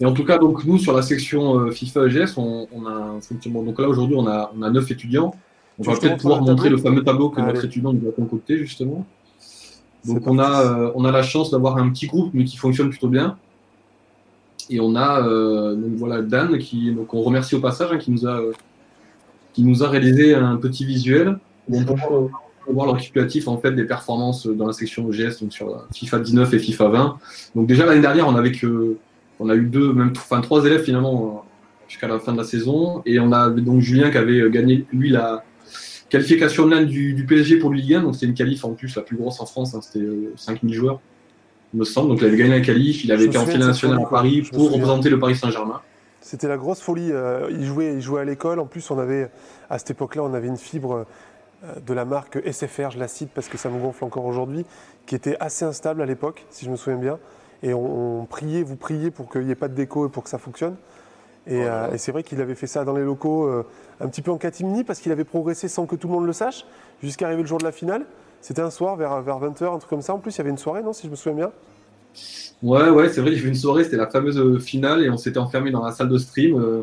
[0.00, 2.90] Et en tout cas, donc nous, sur la section euh, FIFA EGS, on, on a
[2.90, 3.62] un fonctionnement.
[3.62, 5.34] Donc là, aujourd'hui, on a, on a 9 étudiants.
[5.78, 7.52] On Tu va peut-être pouvoir montrer le fameux tableau que Allez.
[7.52, 9.06] notre étudiant nous a concocté, justement.
[10.06, 12.90] Donc on a, euh, on a la chance d'avoir un petit groupe, mais qui fonctionne
[12.90, 13.36] plutôt bien.
[14.70, 18.10] Et on a euh, donc voilà, Dan, qui, donc on remercie au passage, hein, qui,
[18.10, 18.52] nous a, euh,
[19.52, 21.38] qui nous a réalisé un petit visuel
[21.68, 21.94] où on peut
[22.68, 26.20] voir le récapitulatif en fait des performances dans la section EGS donc sur la FIFA
[26.20, 27.18] 19 et FIFA 20.
[27.56, 28.96] Donc déjà l'année dernière on avait que
[29.40, 31.44] on a eu deux même enfin trois élèves finalement
[31.88, 35.10] jusqu'à la fin de la saison et on a donc Julien qui avait gagné lui
[35.10, 35.44] la
[36.12, 38.94] qualification online du, du PSG pour le Ligue 1 donc c'était une qualif en plus
[38.94, 41.00] la plus grosse en France hein, c'était euh, 5000 joueurs
[41.72, 43.98] il me semble donc il avait gagné la qualif il avait été en finale nationale
[44.00, 45.80] à Paris pour représenter le Paris Saint-Germain.
[46.20, 47.10] C'était la grosse folie.
[47.10, 48.60] euh, il, jouait, il jouait à l'école.
[48.60, 49.28] En plus, on avait,
[49.68, 51.04] à cette époque-là, on avait une fibre
[51.64, 54.64] euh, de la marque SFR, je la cite parce que ça me gonfle encore aujourd'hui,
[55.04, 57.18] qui était assez instable à l'époque, si je me souviens bien.
[57.64, 60.22] Et on, on priait, vous priez pour qu'il n'y ait pas de déco et pour
[60.22, 60.76] que ça fonctionne.
[61.46, 63.66] Et, euh, et c'est vrai qu'il avait fait ça dans les locaux, euh,
[64.00, 66.32] un petit peu en catimini, parce qu'il avait progressé sans que tout le monde le
[66.32, 66.64] sache,
[67.02, 68.06] jusqu'à arriver le jour de la finale.
[68.40, 70.14] C'était un soir, vers, vers 20h, un truc comme ça.
[70.14, 71.52] En plus, il y avait une soirée, non, si je me souviens bien?
[72.62, 75.10] Ouais, ouais, c'est vrai, il y avait une soirée, c'était la fameuse euh, finale et
[75.10, 76.58] on s'était enfermé dans la salle de stream.
[76.58, 76.82] euh,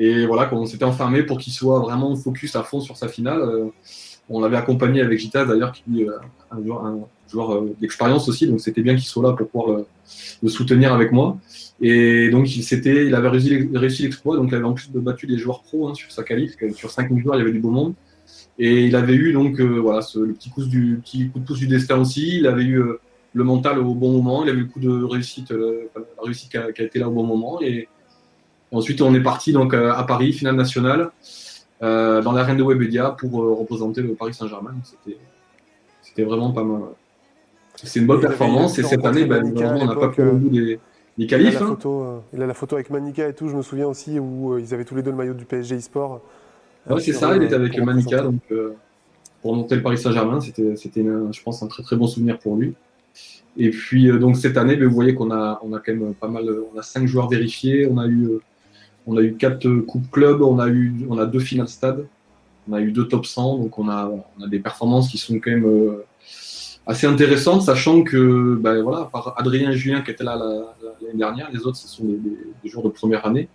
[0.00, 3.08] et voilà, quand on s'était enfermé pour qu'il soit vraiment focus à fond sur sa
[3.08, 3.42] finale.
[4.28, 6.06] on l'avait accompagné avec Gita d'ailleurs, qui
[6.52, 6.98] un un
[7.30, 9.86] joueur euh, d'expérience aussi, donc c'était bien qu'il soit là pour pouvoir le,
[10.42, 11.38] le soutenir avec moi.
[11.80, 15.38] Et donc il, il avait réussi, réussi l'exploit, donc il avait en plus battu des
[15.38, 17.94] joueurs pros hein, sur sa qualif, sur 5000 joueurs il y avait du beau monde.
[18.58, 22.38] Et il avait eu donc euh, voilà, le petit coup, de pouce du destin aussi,
[22.38, 23.00] il avait eu euh,
[23.32, 26.50] le mental au bon moment, il avait eu le coup de réussite, euh, la réussite
[26.50, 27.60] qui a, qui a été là au bon moment.
[27.62, 27.88] Et,
[28.72, 31.10] ensuite, on est parti donc euh, à Paris, finale nationale,
[31.82, 34.74] euh, dans l'arène de Webedia pour euh, représenter le Paris Saint-Germain.
[34.84, 35.18] C'était,
[36.02, 36.82] c'était vraiment pas mal.
[37.84, 38.78] C'est une bonne performance.
[38.78, 40.76] Et cette année, ben, malheureusement, on n'a pas au euh,
[41.16, 41.54] Il a, qualifs.
[41.54, 41.68] la hein.
[41.68, 44.54] photo, euh, il a la photo avec Manika et tout, je me souviens aussi, où
[44.54, 46.20] euh, ils avaient tous les deux le maillot du PSG e-sport.
[46.88, 48.40] Ouais, c'est ça, il était avec pour Manika donc,
[49.42, 50.40] pour monter le Paris Saint-Germain.
[50.40, 52.74] C'était, je pense, un très très bon souvenir pour lui.
[53.56, 56.28] Et puis, donc cette année, ben, vous voyez qu'on a, on a quand même pas
[56.28, 58.30] mal, on a cinq joueurs vérifiés, on a eu,
[59.06, 62.06] on a eu quatre coupes club, on a eu, on a deux finales stade,
[62.68, 65.34] on a eu deux top 100, donc on a, on a des performances qui sont
[65.34, 65.66] quand même
[66.88, 70.44] assez intéressantes, sachant que, ben, voilà, à part Adrien et Julien qui étaient là la-
[70.46, 73.48] la- l'année dernière, les autres, ce sont des, des, des joueurs de première année.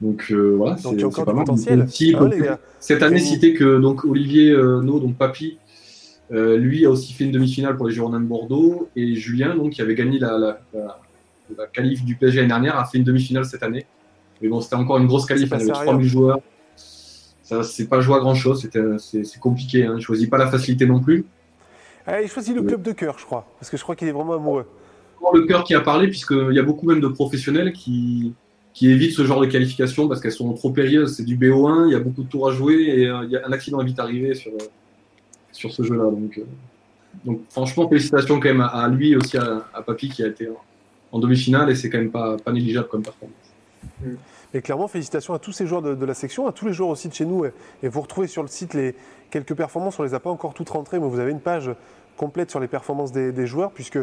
[0.00, 0.88] Donc euh, voilà, c'est
[1.34, 1.44] mal.
[1.44, 1.86] potentiel.
[2.12, 5.58] Gars cette année, cité que donc Olivier euh, No, donc Papy,
[6.32, 9.72] euh, lui a aussi fait une demi-finale pour les Girondins de Bordeaux et Julien, donc
[9.74, 11.00] qui avait gagné la, la, la,
[11.56, 13.86] la qualif du PSG l'année dernière, a fait une demi-finale cette année.
[14.40, 16.08] Mais bon, c'était encore une grosse qualif, C'est il y avait passé à 3000 rien.
[16.12, 16.40] joueurs.
[17.44, 18.66] Ça, c'est pas joué à grand chose,
[18.98, 19.84] c'est compliqué.
[19.84, 19.96] Hein.
[19.98, 21.26] Je choisis pas la facilité non plus.
[22.06, 24.34] Allez, choisis le club de cœur, je crois, parce que je crois qu'il est vraiment
[24.34, 24.66] amoureux.
[25.32, 28.34] Le cœur qui a parlé, puisqu'il y a beaucoup même de professionnels qui,
[28.74, 31.16] qui évitent ce genre de qualification parce qu'elles sont trop périlleuses.
[31.16, 33.36] C'est du BO1, il y a beaucoup de tours à jouer et euh, il y
[33.36, 34.66] a un accident est vite arrivé sur, euh,
[35.52, 36.04] sur ce jeu-là.
[36.04, 36.44] Donc, euh,
[37.24, 40.26] donc franchement, félicitations quand même à, à lui et aussi à, à Papy qui a
[40.26, 40.56] été en,
[41.12, 43.36] en demi-finale et c'est quand même pas, pas négligeable comme performance.
[44.54, 47.08] Et clairement, félicitations à tous ces joueurs de, la section, à tous les joueurs aussi
[47.08, 47.44] de chez nous.
[47.44, 48.94] Et, vous retrouvez sur le site les
[49.30, 49.98] quelques performances.
[49.98, 51.70] On les a pas encore toutes rentrées, mais vous avez une page
[52.16, 53.98] complète sur les performances des, joueurs, puisque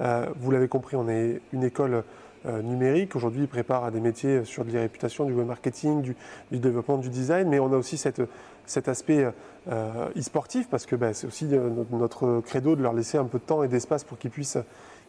[0.00, 2.02] euh, vous l'avez compris, on est une école
[2.46, 3.14] euh, numérique.
[3.14, 6.16] Aujourd'hui, ils préparent à des métiers sur de la réputation, du web marketing, du,
[6.50, 9.28] développement, du design, mais on a aussi cet aspect
[9.70, 13.38] euh, e-sportif, parce que bah, c'est aussi notre, notre credo de leur laisser un peu
[13.38, 14.58] de temps et d'espace pour qu'ils puissent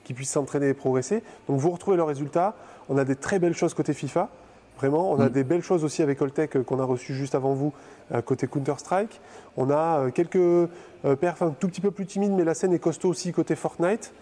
[0.03, 1.23] qu'ils puissent s'entraîner et progresser.
[1.47, 2.55] Donc vous retrouvez leurs résultats.
[2.89, 4.29] On a des très belles choses côté FIFA.
[4.77, 5.33] Vraiment, on a Mm.
[5.33, 7.73] des belles choses aussi avec Holtec euh, qu'on a reçu juste avant vous,
[8.13, 9.21] euh, côté Counter-Strike.
[9.57, 10.69] On a euh, quelques
[11.19, 14.13] perfs un tout petit peu plus timides, mais la scène est costaud aussi côté Fortnite.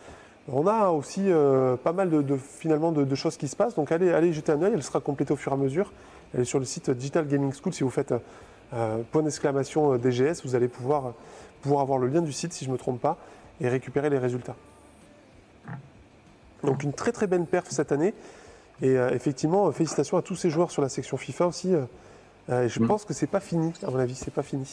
[0.51, 3.75] On a aussi euh, pas mal de, de- finalement de, de choses qui se passent.
[3.75, 5.91] Donc allez, allez jeter un œil, elle sera complétée au fur et à mesure.
[6.33, 7.73] Elle est sur le site Digital Gaming School.
[7.73, 8.13] Si vous faites
[8.73, 11.13] euh, point d'exclamation DGS, vous allez pouvoir,
[11.61, 13.17] pouvoir avoir le lien du site si je ne me trompe pas
[13.61, 14.55] et récupérer les résultats.
[16.63, 18.13] Donc une très très belle perf cette année.
[18.81, 21.73] Et euh, effectivement, euh, félicitations à tous ces joueurs sur la section FIFA aussi.
[21.73, 21.81] euh,
[22.49, 22.87] euh, je Mm.
[22.87, 24.65] pense que c'est pas fini, à mon avis, c'est pas fini.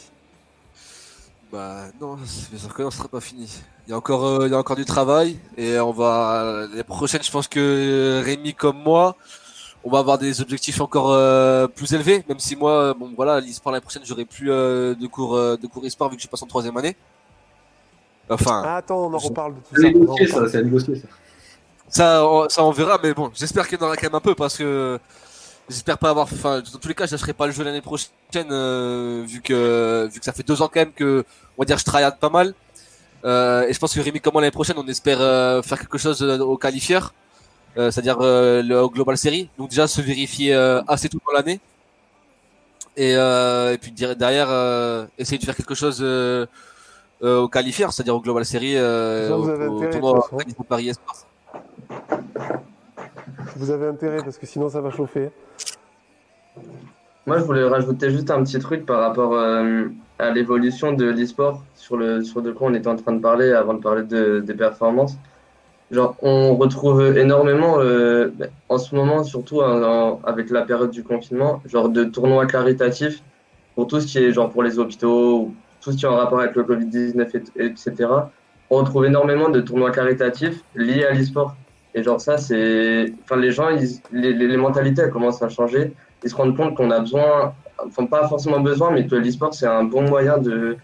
[1.53, 3.49] Bah non, c'est bien sûr que non, ce sera pas fini.
[3.87, 6.85] Il y a encore, euh, il y a encore du travail et on va les
[6.85, 7.23] prochaines.
[7.23, 9.17] Je pense que Rémi comme moi,
[9.85, 12.23] on va avoir des objectifs encore euh, plus élevés.
[12.29, 15.67] Même si moi, bon voilà, l'e-sport l'année prochaine, j'aurai plus euh, de cours euh, de
[15.67, 16.97] cours e-sport vu que je passe en troisième année.
[18.29, 20.49] Enfin, Ah, attends, on en reparle de tout C'est ça.
[20.51, 21.09] c'est à négocier, ça.
[21.89, 22.99] Ça, on, ça on verra.
[23.03, 24.99] Mais bon, j'espère qu'il y en aura quand même un peu parce que
[25.69, 26.27] j'espère pas avoir.
[26.27, 28.11] Enfin, dans tous les cas, je lâcherai pas le jeu l'année prochaine
[28.51, 31.25] euh, vu que vu que ça fait deux ans quand même que
[31.57, 32.55] on va dire je tryhard pas mal.
[33.25, 36.23] Euh, et je pense que Rémi, comment l'année prochaine, on espère euh, faire quelque chose
[36.23, 37.13] euh, au qualifieur,
[37.77, 39.49] euh, c'est-à-dire euh, le au Global Series.
[39.59, 41.61] Donc déjà se vérifier euh, assez tout dans l'année.
[42.97, 46.47] Et, euh, et puis derrière, euh, essayer de faire quelque chose euh,
[47.23, 50.29] euh, au qualifieur, c'est-à-dire au Global euh, vous au, au tournoi
[50.69, 51.28] Paris Esports.
[53.57, 55.31] Vous avez intérêt parce que sinon ça va chauffer.
[57.27, 61.63] Moi, je voulais rajouter juste un petit truc par rapport euh, à l'évolution de l'e-sport,
[61.75, 64.41] sur, le, sur de quoi on était en train de parler avant de parler de,
[64.41, 65.17] des performances.
[65.91, 68.31] Genre, on retrouve énormément, euh,
[68.69, 73.23] en ce moment, surtout en- avec la période du confinement, genre de tournois caritatifs
[73.75, 76.17] pour tout ce qui est genre pour les hôpitaux, ou tout ce qui est en
[76.17, 77.93] rapport avec le Covid-19, et- etc.
[78.71, 81.55] On retrouve énormément de tournois caritatifs liés à l'e-sport.
[81.99, 83.13] Et genre ça, c'est...
[83.25, 85.93] Enfin, les gens, ils- les, mentalités, elles commencent à changer
[86.25, 89.67] ils se rendent compte qu'on a besoin, enfin pas forcément besoin, mais que l'e-sport c'est
[89.67, 90.77] un bon moyen de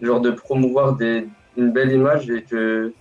[0.00, 2.92] genre de promouvoir des, une belle image et que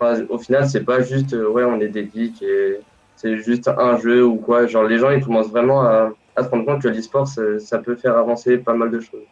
[0.00, 2.78] au final c'est pas juste euh, ouais on est des geeks et
[3.16, 4.66] c'est juste un jeu ou quoi.
[4.66, 7.96] Genre les gens ils commencent vraiment à, à se rendre compte que l'e-sport ça peut
[7.96, 9.26] faire avancer pas mal de choses.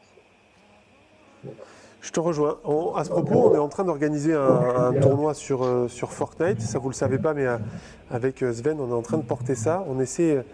[2.06, 2.58] Je te rejoins.
[2.64, 6.12] On- à ce propos, on est en train d'organiser un, un tournoi sur, euh, sur
[6.12, 6.60] Fortnite.
[6.60, 7.58] Ça, vous le savez pas, mais euh,
[8.12, 9.84] avec euh, Sven, on est en train de porter ça.
[9.88, 10.44] On essaie,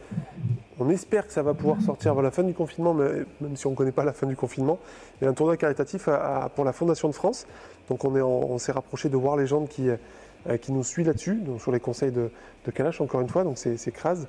[0.81, 3.05] on espère que ça va pouvoir sortir avant la fin du confinement, mais,
[3.43, 4.79] même si on ne connaît pas la fin du confinement.
[5.21, 7.47] A un tournoi caritatif à- à- pour la Fondation de France.
[7.91, 11.05] Donc, on est en- on s'est rapproché de Voir Légende qui, euh, qui nous suit
[11.05, 12.31] là-dessus, sur les conseils de,
[12.65, 13.45] de Kalash, encore une fois.
[13.45, 14.27] Donc, c'est c'est Kraz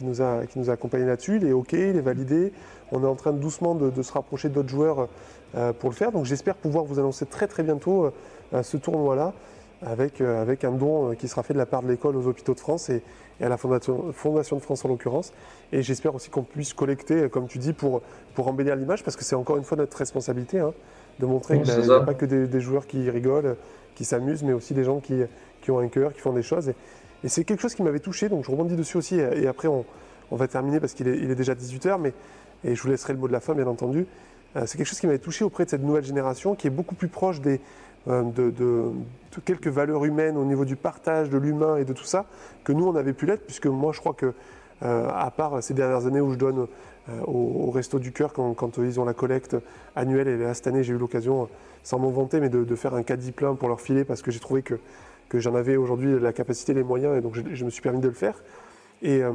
[0.00, 1.36] qui nous a, qui nous a accompagnés là-dessus.
[1.36, 2.52] Il est OK, il est validé.
[2.90, 5.08] On est en train doucement de, de se rapprocher d'autres joueurs
[5.54, 6.10] euh, pour le faire.
[6.10, 8.10] Donc j'espère pouvoir vous annoncer très très bientôt
[8.54, 9.34] euh, ce tournoi-là
[9.82, 12.54] avec, euh, avec un don qui sera fait de la part de l'école aux hôpitaux
[12.54, 13.02] de France et,
[13.40, 15.32] et à la Fondation, Fondation de France en l'occurrence.
[15.70, 18.00] Et j'espère aussi qu'on puisse collecter, comme tu dis, pour,
[18.34, 20.72] pour embellir l'image parce que c'est encore une fois notre responsabilité hein,
[21.18, 23.56] de montrer Oui, qu'il n'y a pas que des, des joueurs qui rigolent,
[23.94, 25.22] qui s'amusent, mais aussi des gens qui,
[25.60, 26.68] qui ont un cœur, qui font des choses.
[26.68, 26.74] Et,
[27.22, 29.16] et c'est quelque chose qui m'avait touché, donc je rebondis dessus aussi.
[29.16, 29.84] Et, après, on,
[30.30, 32.12] va terminer parce qu'il est, déjà 18h, mais,
[32.64, 34.06] et je vous laisserai le mot de la fin, bien entendu.
[34.56, 36.94] Euh, c'est quelque chose qui m'avait touché auprès de cette nouvelle génération qui est beaucoup
[36.94, 37.60] plus proche des,
[38.08, 38.90] euh, de,
[39.44, 42.26] quelques valeurs humaines au niveau du partage, de l'humain et de tout ça,
[42.64, 44.32] que nous, on avait pu l'être, puisque moi, je crois que,
[44.82, 46.66] euh, à part ces dernières années où je donne
[47.26, 49.56] au, au Resto du Cœur, quand, ils ont la collecte
[49.96, 51.48] annuelle, et là, cette année, j'ai eu l'occasion,
[51.82, 54.30] sans m'en vanter, mais de, de faire un caddie plein pour leur filer, parce que
[54.30, 54.78] j'ai trouvé que,
[55.30, 58.08] que j'en avais aujourd'hui la capacité, les moyens, et donc je, me suis permis de
[58.08, 58.42] le faire.
[59.00, 59.32] Et, euh,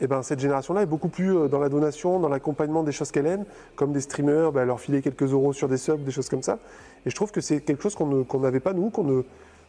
[0.00, 3.10] eh ben, cette génération-là est beaucoup plus euh, dans la donation, dans l'accompagnement des choses
[3.10, 6.28] qu'elle aime, comme des streamers, ben, leur filer quelques euros sur des subs, des choses
[6.28, 6.58] comme ça.
[7.04, 9.22] Et je trouve que c'est quelque chose qu'on qu'on n'avait pas nous, qu'on ne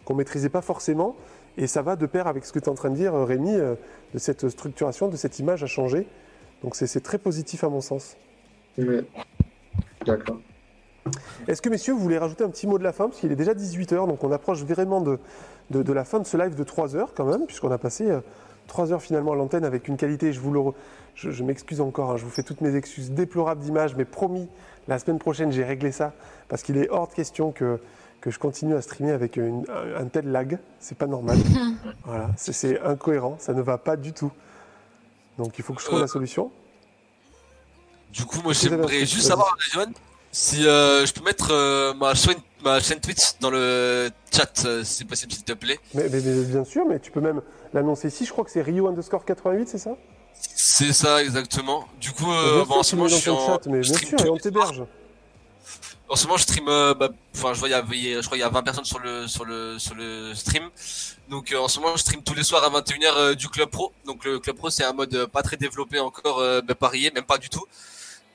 [0.07, 1.15] qu'on maîtrisait pas forcément.
[1.57, 3.25] Et ça va de pair avec ce que tu es en train de dire, euh,
[3.25, 3.75] Rémi, euh,
[4.13, 6.07] de cette structuration, de cette image à changer.
[6.63, 8.15] Donc c'est très positif à mon sens.
[8.77, 9.03] Ouais.
[10.05, 10.39] D'accord.
[11.47, 13.07] Est-ce que messieurs, vous voulez rajouter un petit mot de la fin?
[13.09, 15.19] Parce qu'il est déjà 18h, donc on approche vraiment de,
[15.71, 18.09] de, de la fin de ce live de 3 heures quand même, puisqu'on a passé
[18.09, 18.19] euh,
[18.67, 20.73] 3 heures finalement à l'antenne avec une qualité, je vous le re-
[21.15, 24.47] je, je m'excuse encore, hein, je vous fais toutes mes excuses déplorables d'image, mais promis,
[24.87, 26.13] la semaine prochaine j'ai réglé ça,
[26.49, 27.79] parce qu'il est hors de question que,
[28.21, 31.37] que je continue à streamer avec une- un, un tel lag, c'est pas normal.
[32.05, 34.31] voilà, c'est- incohérent, ça ne va pas du tout.
[35.37, 36.51] Donc il faut que je trouve Euh, la solution.
[38.11, 39.85] Du coup, moi, j'aimerais juste savoir, Johan,
[40.31, 44.83] si euh, je peux mettre euh, ma, chaîne, ma chaîne Twitch dans le chat, euh,
[44.83, 45.79] si c'est possible, s'il te plaît.
[45.93, 47.41] Mais, mais- mais bien sûr, mais tu peux même
[47.73, 49.91] l'annoncer ici, je crois que c'est Rio underscore 88, c'est ça?
[50.55, 51.87] C'est ça, exactement.
[51.99, 54.25] Du coup, euh, bon, en sûr, ce moment, je suis en chat, mais bien sûr,
[54.25, 54.83] et on t'héberge.
[56.09, 58.37] En ce moment, je stream, euh, bah, enfin, je vois, il y avait, je crois,
[58.37, 60.69] il y a 20 personnes sur le, sur le, sur le stream.
[61.29, 63.69] Donc, euh, en ce moment, je stream tous les soirs à 21h euh, du Club
[63.69, 63.91] Pro.
[64.05, 67.25] Donc, le Club Pro, c'est un mode pas très développé encore, euh, bah, parier, même
[67.25, 67.65] pas du tout.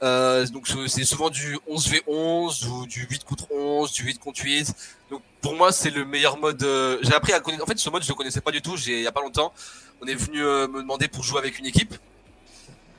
[0.03, 4.75] Euh, donc, c'est souvent du 11v11 ou du 8 contre 11, du 8 contre 8.
[5.11, 6.63] Donc, pour moi, c'est le meilleur mode.
[6.65, 7.63] euh, J'ai appris à connaître.
[7.63, 8.77] En fait, ce mode, je le connaissais pas du tout.
[8.77, 9.53] J'ai, il y a pas longtemps,
[10.01, 11.95] on est venu euh, me demander pour jouer avec une équipe.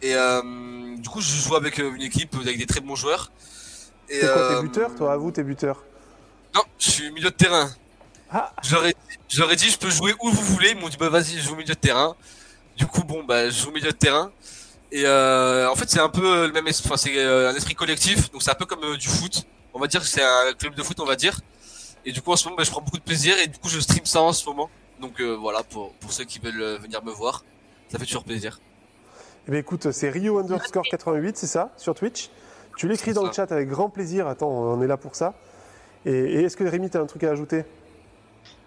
[0.01, 0.41] Et euh,
[0.97, 3.32] du coup, je joue avec une équipe avec des très bons joueurs.
[4.10, 5.14] Et, quoi euh, tes buteurs, toi?
[5.14, 5.84] Avoue tes buteurs.
[6.56, 7.70] Non, je suis milieu de terrain.
[8.30, 8.51] Ah.
[8.64, 8.95] J'aurais,
[9.30, 10.72] j'aurais dit, je peux jouer où vous voulez.
[10.72, 12.16] Ils m'ont dit, bah vas-y, je joue au milieu de terrain.
[12.78, 14.32] Du coup, bon, bah, je joue au milieu de terrain.
[14.96, 17.74] Et euh, en fait, c'est un peu le même, es- enfin, c'est euh, un esprit
[17.74, 18.32] collectif.
[18.32, 19.44] Donc, c'est un peu comme euh, du foot.
[19.74, 21.39] On va dire que c'est un club de foot, on va dire.
[22.06, 23.36] Et du coup, en ce moment, bah, je prends beaucoup de plaisir.
[23.39, 24.70] Et du coup, je stream ça en ce moment.
[25.02, 27.44] Donc, euh, voilà, pour, pour ceux qui veulent euh, venir me voir,
[27.91, 28.60] ça fait toujours plaisir.
[29.48, 32.30] Eh bien écoute, c'est Rio underscore 88, c'est ça, sur Twitch?
[32.78, 33.28] Tu l'écris dans ça.
[33.28, 34.28] le chat avec grand plaisir.
[34.28, 35.34] Attends, on est là pour ça.
[36.06, 37.66] Et, et est-ce que Rémi, tu as un truc à ajouter?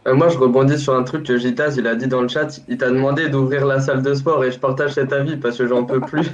[0.07, 2.61] Euh, moi, je rebondis sur un truc que Gitas, il a dit dans le chat.
[2.69, 5.67] Il t'a demandé d'ouvrir la salle de sport et je partage cet avis parce que
[5.67, 6.31] j'en peux plus.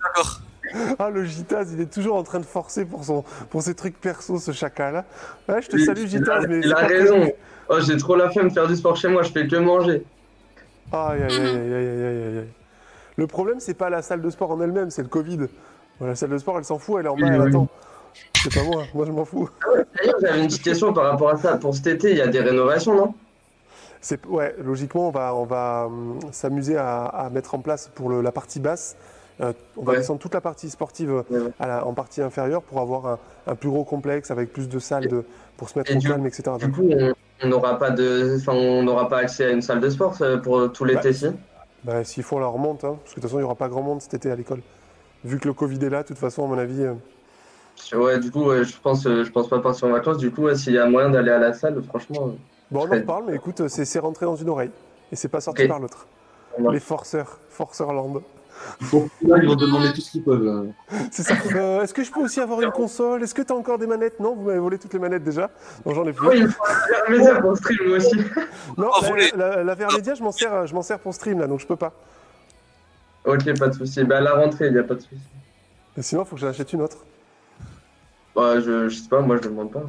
[0.00, 0.40] D'accord.
[0.98, 3.98] Ah, le Gitas, il est toujours en train de forcer pour, son, pour ses trucs
[3.98, 5.02] perso, ce chacal.
[5.48, 6.42] Ouais, je te Il- salue, il Gitas.
[6.42, 7.26] a- mais il a raison.
[7.70, 10.04] Oh, j'ai trop la flemme de faire du sport chez moi, je fais que manger.
[10.92, 12.48] Aïe, aïe, aïe, aïe, aïe, aïe, aïe, aïe.
[13.16, 15.46] Le problème, c'est pas la salle de sport en elle-même, c'est le Covid.
[16.02, 17.48] La salle de sport, elle s'en fout, elle est en bas, Oui, elle oui.
[17.48, 17.68] attend.
[18.42, 19.48] C'est pas moi, moi je m'en fous.
[19.96, 21.56] D'ailleurs, j'avais une petite question par rapport à ça.
[21.56, 23.14] Pour cet été, il y a des rénovations, non?
[24.00, 28.08] C'est ouais, logiquement, on va, on va hum, s'amuser à, à mettre en place pour
[28.10, 28.96] le- la partie basse.
[29.40, 29.98] euh, on va Ouais.
[29.98, 31.50] descendre toute la partie sportive Ouais, ouais.
[31.60, 34.78] à la- en partie inférieure pour avoir un, un plus gros complexe avec plus de
[34.80, 35.24] salles de,
[35.56, 36.42] pour se mettre Et au du- calme, etc.
[36.58, 36.88] Du coup,
[37.42, 40.38] on- n'aura pas de, enfin, on n'aura pas accès à une salle de sport euh,
[40.38, 41.26] pour tout l'été, si?
[41.84, 43.54] Bah, S'il faut, on la remonte, hein, parce que de toute façon, il n'y aura
[43.54, 44.60] pas grand monde cet été à l'école.
[45.24, 46.82] Vu que le Covid est là, de toute façon, à mon avis.
[46.82, 46.94] euh,
[47.94, 50.18] Ouais, du coup, ouais, je pense, euh, je pense pas partir en vacances.
[50.18, 52.28] Du coup, ouais, s'il y a moyen d'aller à la salle, franchement.
[52.28, 52.30] euh,
[52.70, 54.70] Bon, on en reparle, mais écoute, c'est c'est rentré dans une oreille.
[55.10, 56.06] Et c'est pas sorti par l'autre.
[56.62, 56.70] Ça.
[56.70, 58.20] Les forceurs, Forceurland.
[58.92, 60.42] Donc là, ils vont demander tout ce qu'ils peuvent.
[60.44, 60.62] là.
[61.12, 61.34] C'est ça.
[61.54, 63.22] Euh, Est-ce que je peux aussi avoir une console?
[63.22, 64.18] Est-ce que tu as encore des manettes?
[64.18, 65.48] Non, vous m'avez volé toutes les manettes déjà.
[65.86, 66.26] Non, j'en ai plus.
[66.28, 68.16] Oui, il faut faire mes heures pour stream, moi aussi.
[68.76, 69.04] Non, Oh,
[69.36, 71.60] la, la, la VR Media, je m'en sers, je m'en sers pour stream là, donc
[71.60, 71.92] je peux pas.
[73.24, 74.02] Ok, pas de souci.
[74.04, 75.16] Bah, à la rentrée, il n'y a pas de souci.
[75.96, 76.98] Et sinon, il faut que j'en achète une autre.
[78.38, 79.82] Bah, je, je sais pas, moi, je demande pas.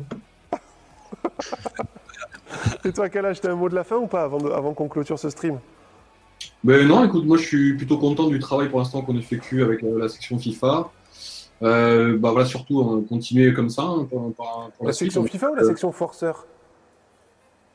[2.84, 4.74] Et toi, quel âge T'as un mot de la fin ou pas avant, de- avant
[4.74, 5.60] qu'on clôture ce stream?
[6.64, 9.84] Ben non, écoute, moi je suis plutôt content du travail pour l'instant qu'on effectue avec
[9.84, 10.90] euh, la section FIFA.
[11.62, 15.12] Euh, bah voilà, surtout euh, continuer comme ça hein, pour, pour- pour La suite.
[15.12, 16.48] section FIFA ou la Euh, section forceur?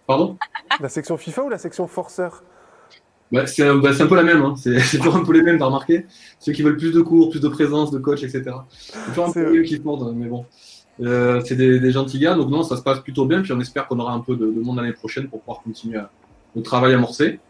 [0.08, 0.36] Pardon?
[0.80, 2.42] La section FIFA ou la section forceur?
[3.35, 4.55] Bah, c'est un, bah, c'est un peu la même, hein.
[4.57, 6.07] c'est c'est toujours un peu les mêmes, t'as remarqué
[6.39, 8.45] Ceux qui veulent plus de cours, plus de présence, de coach, etc.
[8.78, 10.45] C'est toujours un C'est peu eux qui demandent, mais bon.
[11.03, 13.61] Euh, c'est des, des gentils gars, donc non, ça se passe plutôt bien, puis on
[13.61, 16.11] espère qu'on aura un peu de, de monde l'année prochaine pour pouvoir continuer à-
[16.57, 17.41] le travail amorcé.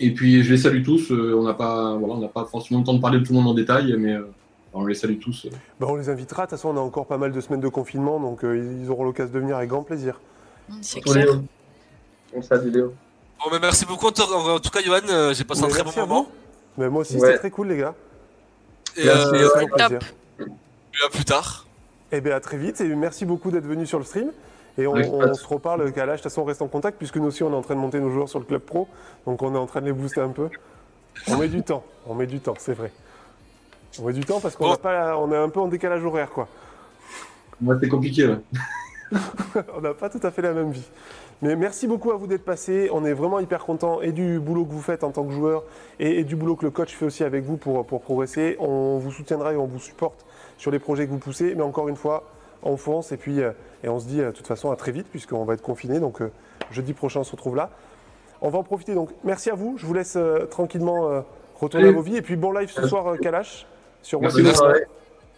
[0.00, 2.80] Et puis je les salue tous, euh, on n'a pas, voilà, on n'a pas forcément
[2.80, 4.22] le temps de parler de tout le monde en détail, mais euh,
[4.74, 5.46] on les salue tous.
[5.46, 5.50] euh.
[5.80, 6.42] Ben, On les invitera.
[6.44, 8.90] De toute façon, on a encore pas mal de semaines de confinement, donc euh, ils
[8.90, 10.20] auront l'occasion de venir avec grand plaisir.
[10.82, 11.26] C'est Pour clair.
[12.34, 12.92] On salue Léo.
[13.44, 14.98] Bon, mais merci beaucoup en tout, cas, Johan.
[15.08, 16.22] euh, J'ai passé un très bon moment.
[16.24, 16.28] vous.
[16.76, 17.20] Mais moi aussi, Ouais.
[17.28, 17.94] c'était très cool, les gars.
[18.96, 19.26] Et Merci.
[19.34, 19.98] euh, C'est un plaisir.
[21.06, 21.66] à plus tard.
[22.10, 24.30] Eh bien, à très vite et merci beaucoup d'être venu sur le stream.
[24.78, 27.26] Et on, se reparle qu'à l'âge, de toute façon, on reste en contact puisque nous
[27.26, 28.88] aussi, on est en train de monter nos joueurs sur le club pro.
[29.26, 30.48] Donc, on est en train de les booster un peu.
[31.26, 32.92] On met du temps, on met du temps, c'est vrai.
[34.00, 34.70] On met du temps parce qu'on Bon.
[34.70, 36.46] n'a pas, on est un peu en décalage horaire, quoi.
[37.60, 38.26] Ouais, c'est compliqué.
[38.28, 38.36] là.
[39.76, 40.88] on n'a pas tout à fait la même vie.
[41.40, 42.90] Mais merci beaucoup à vous d'être passé.
[42.92, 45.64] On est vraiment hyper content et du boulot que vous faites en tant que joueur
[46.00, 48.56] et, et du boulot que le coach fait aussi avec vous pour, pour progresser.
[48.58, 50.26] On vous soutiendra et on vous supporte
[50.56, 51.54] sur les projets que vous poussez.
[51.54, 52.24] Mais encore une fois,
[52.64, 53.52] on fonce et puis euh,
[53.84, 56.00] et on se dit euh, de toute façon à très vite puisqu'on va être confiné.
[56.00, 56.32] Donc euh,
[56.72, 57.70] jeudi prochain, on se retrouve là.
[58.40, 58.94] On va en profiter.
[58.94, 59.76] Donc merci à vous.
[59.78, 61.20] Je vous laisse euh, tranquillement euh,
[61.60, 62.16] retourner à vos vies.
[62.16, 63.66] Et puis bon live ce soir, euh, Kalash,
[64.02, 64.42] sur Merci.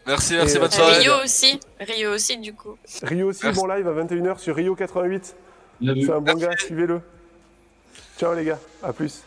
[0.06, 0.98] Merci, merci, Et, bonne soirée.
[0.98, 1.60] Rio aussi.
[1.78, 2.76] Rio aussi, du coup.
[3.02, 3.60] Rio aussi, Merci.
[3.60, 5.36] bon live à 21h sur Rio 88.
[5.82, 6.40] C'est un bon Merci.
[6.40, 7.00] gars, suivez-le.
[8.18, 9.24] Ciao les gars, à plus.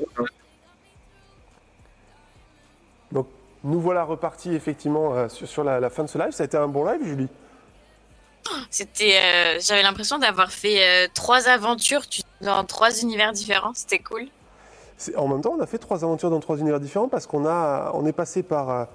[3.12, 3.28] Donc
[3.64, 6.32] nous voilà repartis effectivement euh, sur, sur la, la fin de ce live.
[6.32, 7.28] Ça a été un bon live, Julie?
[8.70, 13.72] C'était, euh, j'avais l'impression d'avoir fait euh, trois aventures tu- dans trois univers différents.
[13.74, 14.28] C'était cool.
[14.97, 17.45] C'est- En même temps, on a fait trois aventures dans trois univers différents parce qu'on
[17.47, 18.88] a, on est passé par,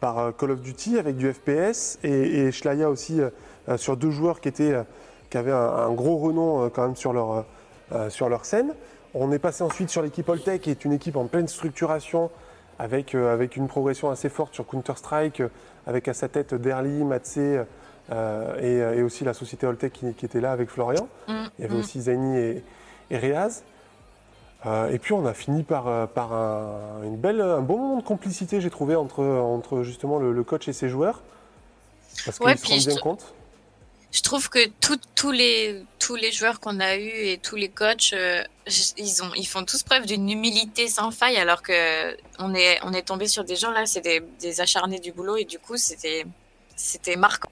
[0.00, 4.40] par Call of Duty avec du FPS et, et Schlaya aussi euh, sur deux joueurs
[4.40, 4.82] qui, étaient, euh,
[5.36, 7.42] qui avaient un, un gros renom euh, quand même sur leur, euh,
[7.92, 8.72] euh, sur leur scène.
[9.12, 12.30] On est passé ensuite sur l'équipe Oltec qui est une équipe en pleine structuration
[12.78, 15.42] avec, avec une progression assez forte sur Counter-Strike,
[15.86, 17.62] avec à sa tête Derly, Matsé
[18.12, 21.08] euh, et, et, aussi la société Holtec qui, qui, était là avec Florian.
[21.28, 21.80] Mm, Il y avait mm.
[21.80, 22.64] aussi Zaini et,
[23.10, 23.62] et Réaz.
[24.66, 28.04] Euh, et puis on a fini par, par un, une belle, un bon moment de
[28.04, 31.22] complicité, j'ai trouvé, entre, entre justement le, le, coach et ses joueurs.
[32.26, 33.35] Parce qu'ils se rendent bien compte.
[34.16, 34.60] Je trouve que
[35.14, 38.42] tous les, tous les joueurs qu'on a eus et tous les coachs, euh,
[38.96, 42.94] ils, ont, ils font tous preuve d'une humilité sans faille, alors que on est, on
[42.94, 45.76] est tombé sur des gens là, c'est des, des acharnés du boulot, et du coup,
[45.76, 46.24] c'était
[47.18, 47.50] marquant.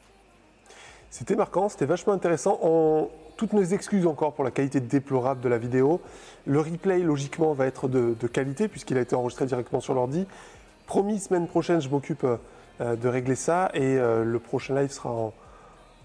[1.10, 2.58] C'était marquant, c'était vachement intéressant.
[2.62, 6.00] On, toutes nos excuses encore pour la qualité déplorable de la vidéo.
[6.46, 10.26] Le replay, logiquement, va être de, de qualité puisqu'il a été enregistré directement sur l'ordi.
[10.86, 15.10] Promis, semaine prochaine, je m'occupe euh, de régler ça et euh, le prochain live sera
[15.10, 15.34] en,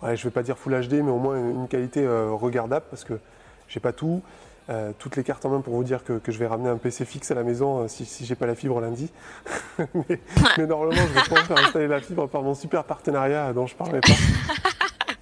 [0.04, 3.04] ouais, je vais pas dire Full HD, mais au moins une qualité euh, regardable parce
[3.04, 3.20] que
[3.68, 4.22] j'ai pas tout.
[4.70, 6.78] Euh, toutes les cartes en main pour vous dire que, que, je vais ramener un
[6.78, 9.12] PC fixe à la maison euh, si, si j'ai pas la fibre lundi.
[9.80, 10.20] mais,
[10.60, 13.76] mais, normalement, je vais pouvoir faire installer la fibre par mon super partenariat dont je
[13.76, 14.14] parlerai pas.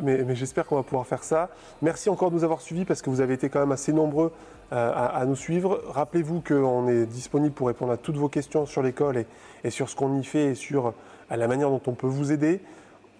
[0.00, 1.48] mais, mais j'espère qu'on va pouvoir faire ça.
[1.80, 4.32] Merci encore de nous avoir suivis parce que vous avez été quand même assez nombreux
[4.72, 5.80] euh, à, à, nous suivre.
[5.90, 9.26] Rappelez-vous qu'on est disponible pour répondre à toutes vos questions sur l'école et,
[9.62, 10.92] et, sur ce qu'on y fait et sur
[11.30, 12.60] à la manière dont on peut vous aider.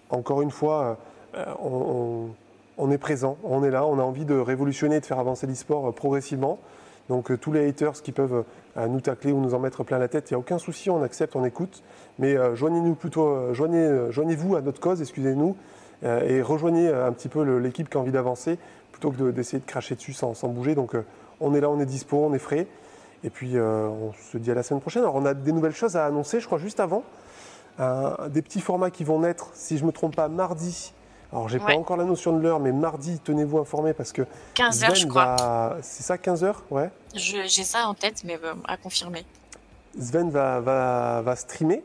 [0.09, 0.97] Encore une fois,
[1.35, 1.45] euh,
[2.77, 5.47] on, est présent, on est là, on a envie de révolutionner et de faire avancer
[5.47, 6.59] l'e-sport progressivement.
[7.09, 8.43] Donc euh, tous les haters qui peuvent
[8.77, 10.89] euh, nous tacler ou nous en mettre plein la tête, il n'y a aucun souci,
[10.89, 11.83] on accepte, on écoute.
[12.19, 15.55] Mais euh, joignez-nous plutôt, joignez, joignez-vous à notre cause, excusez-nous,
[16.03, 18.59] et rejoignez un petit peu l'équipe qui a envie d'avancer
[18.91, 20.75] plutôt que d'essayer de, de, cracher dessus sans, sans bouger.
[20.75, 20.95] Donc
[21.39, 22.67] on est là, on est dispo, on est frais.
[23.23, 25.01] Et puis on se dit à la semaine prochaine.
[25.01, 27.03] Alors on a des nouvelles choses à annoncer, je crois, juste avant.
[27.79, 30.93] Euh, des petits formats qui vont naître, si je ne me trompe pas, mardi.
[31.31, 31.65] Alors, j'ai ouais.
[31.65, 34.23] pas encore la notion de l'heure, mais mardi, tenez-vous informés parce que.
[34.53, 35.35] 15 heures, je crois.
[35.35, 35.77] Va...
[35.81, 36.63] C'est ça, 15 heures?
[36.71, 36.89] Ouais.
[37.13, 39.25] J'ai ça en tête, mais euh, à confirmer.
[39.99, 41.83] Sven va, va, va streamer.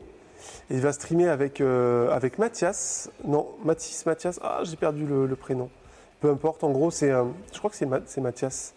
[0.69, 3.09] Et il va streamer avec, euh, avec Mathias.
[3.25, 4.39] Non, Mathis, Mathias.
[4.41, 5.69] Ah, j'ai perdu le, le, prénom.
[6.19, 7.11] Peu importe, en gros, c'est.
[7.11, 8.73] Euh, je crois que c'est Ma Mathias.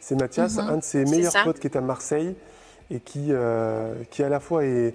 [0.00, 0.72] C'est Mathias, mm -hmm.
[0.72, 2.34] un de ses meilleurs potes qui est à Marseille
[2.90, 4.94] et qui, euh, qui à la fois est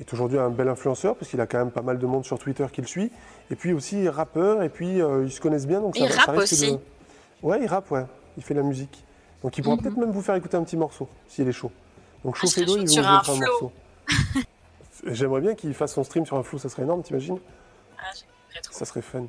[0.00, 2.38] est aujourd'hui un bel influenceur parce qu'il a quand même pas mal de monde sur
[2.38, 3.10] Twitter qui le suit.
[3.50, 6.22] Et puis aussi rappeur et puis euh, ils se connaissent bien donc ça, il ça
[6.22, 6.72] rappe aussi.
[6.72, 6.78] De...
[7.42, 8.04] Ouais, il rappe ouais.
[8.36, 9.04] Il fait la musique.
[9.42, 9.82] Donc il pourra mm -hmm.
[9.82, 11.70] peut-être même vous faire écouter un petit morceau s'il est chaud.
[12.24, 13.72] Donc chauffez-le, il vous mettre un, un morceau.
[15.06, 17.38] J'aimerais bien qu'il fasse son stream sur un flow, ça serait énorme, t'imagines?
[17.98, 18.04] Ah,
[18.70, 19.26] Ça serait fun.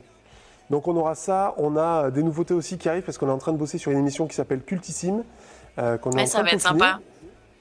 [0.69, 3.37] Donc on aura ça, on a des nouveautés aussi qui arrivent parce qu'on est en
[3.37, 5.23] train de bosser sur une émission qui s'appelle Cultissime.
[5.79, 6.99] Euh, qu est ouais, en ça va de être sympa.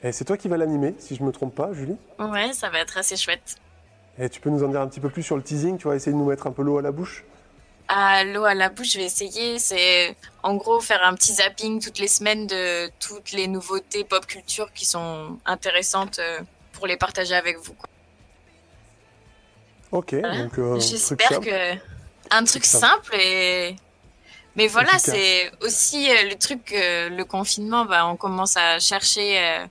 [0.03, 2.70] Et c'est toi qui vas l'animer, si je ne me trompe pas, Julie Ouais, ça
[2.70, 3.57] va être assez chouette.
[4.18, 5.94] Et tu peux nous en dire un petit peu plus sur le teasing Tu vas
[5.94, 7.24] essayer de nous mettre un peu l'eau à la bouche
[7.88, 9.59] ah, L'eau à la bouche, je vais essayer.
[9.59, 14.26] C'est en gros faire un petit zapping toutes les semaines de toutes les nouveautés pop
[14.26, 16.40] culture qui sont intéressantes euh,
[16.72, 17.74] pour les partager avec vous.
[19.92, 20.42] Ok, voilà.
[20.42, 20.59] donc.
[20.59, 21.74] Euh, J'espère que.
[22.30, 23.76] Un truc simple et.
[24.57, 29.66] Mais voilà, c'est aussi euh, le truc, euh, le confinement, bah, on commence à chercher,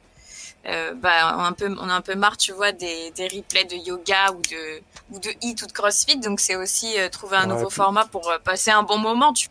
[0.67, 3.75] euh, bah, un peu, on a un peu marre, tu vois, des, des replays de
[3.75, 4.81] yoga ou de,
[5.11, 7.75] ou de hit ou de crossfit, donc c'est aussi euh, trouver un ouais, nouveau puis...
[7.75, 9.33] format pour euh, passer un bon moment.
[9.33, 9.47] Tu...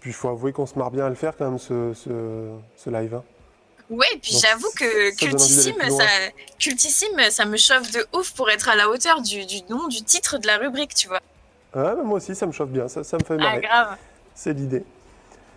[0.00, 2.50] Puis il faut avouer qu'on se marre bien à le faire quand même, ce, ce,
[2.76, 3.14] ce live.
[3.14, 3.24] Hein.
[3.88, 6.06] Ouais, puis j'avoue que ça Cultissime, ça,
[6.58, 10.02] Cultissime, ça me chauffe de ouf pour être à la hauteur du, du nom, du
[10.02, 11.20] titre de la rubrique, tu vois.
[11.74, 13.60] Ouais, mais moi aussi, ça me chauffe bien, ça, ça me fait marrer.
[13.62, 13.96] Ah, grave.
[14.34, 14.84] C'est l'idée.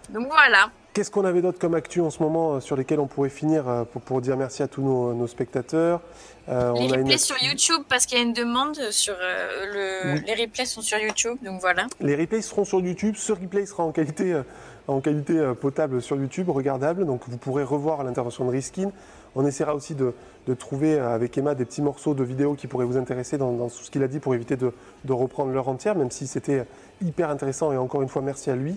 [0.09, 0.69] Donc voilà.
[0.93, 3.67] Qu'est-ce qu'on avait d'autre comme actu en ce moment euh, sur lesquels on pourrait finir
[3.69, 6.01] euh, pour, pour dire merci à tous nos, nos spectateurs?
[6.49, 7.17] Euh, Les on replays a une...
[7.19, 10.15] sur YouTube parce qu'il y a une demande sur le.
[10.15, 10.23] Oui.
[10.25, 11.85] Les replays sont sur YouTube, donc voilà.
[11.99, 13.15] Les replays seront sur YouTube.
[13.17, 14.41] Ce replay sera en qualité, euh,
[14.87, 17.05] en qualité potable sur YouTube, regardable.
[17.05, 18.91] Donc vous pourrez revoir l'intervention de Riskin.
[19.35, 20.15] On essaiera aussi de,
[20.47, 23.69] de, trouver avec Emma des petits morceaux de vidéos qui pourraient vous intéresser dans, dans
[23.69, 24.73] tout ce qu'il a dit pour éviter de,
[25.05, 26.65] de reprendre l'heure entière, même si c'était
[26.99, 27.71] hyper intéressant.
[27.71, 28.75] Et encore une fois, merci à lui.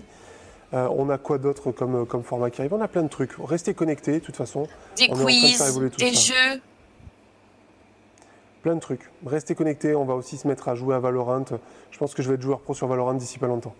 [0.73, 2.73] Euh, on a quoi d'autre comme, comme format qui arrive?
[2.73, 3.33] On a plein de trucs.
[3.37, 4.67] Restez connectés, de toute façon.
[4.97, 6.33] Des on quiz, de des ça.
[6.33, 6.61] jeux.
[8.63, 9.11] Plein de trucs.
[9.25, 9.93] Restez connectés.
[9.93, 11.45] On va aussi se mettre à jouer à Valorant.
[11.91, 13.75] Je pense que je vais être joueur pro sur Valorant d'ici pas longtemps.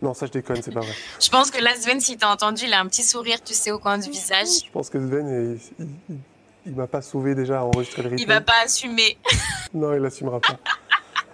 [0.00, 0.92] Non, ça je déconne, c'est pas vrai.
[1.20, 3.70] Je pense que là, Sven, si t'as entendu, il a un petit sourire, tu sais,
[3.70, 4.48] au coin du visage.
[4.66, 6.16] Je pense que Sven, il, il,
[6.66, 8.22] il m'a pas sauvé déjà à enregistrer le replay.
[8.22, 9.16] Il va pas assumer.
[9.72, 10.58] non, il assumera pas.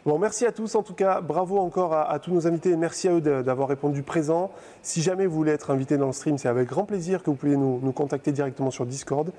[0.08, 1.20] Bon, merci à tous en tout cas.
[1.20, 4.50] Bravo encore à, à tous nos invités et merci à eux d'avoir répondu présent.
[4.80, 7.36] Si jamais vous voulez être invité dans le stream, c'est avec grand plaisir que vous
[7.36, 9.30] pouvez nous, nous contacter directement sur Discord.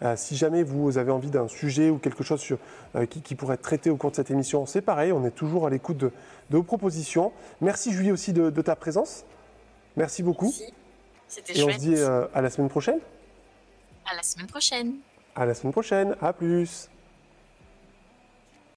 [0.00, 2.56] Euh, si jamais vous avez envie d'un sujet ou quelque chose sur,
[2.96, 5.30] euh, qui, qui, pourrait être traité au cours de cette émission, c'est pareil, on est
[5.30, 6.10] toujours à l'écoute de,
[6.48, 7.30] de, vos propositions.
[7.60, 9.26] Merci Julie aussi de, de ta présence.
[9.94, 10.54] Merci beaucoup.
[11.28, 11.68] C'était Et chouette.
[11.68, 13.00] on se dit euh, à la semaine prochaine.
[14.10, 14.94] À la semaine prochaine.
[15.36, 16.16] À la semaine prochaine.
[16.22, 16.88] À plus.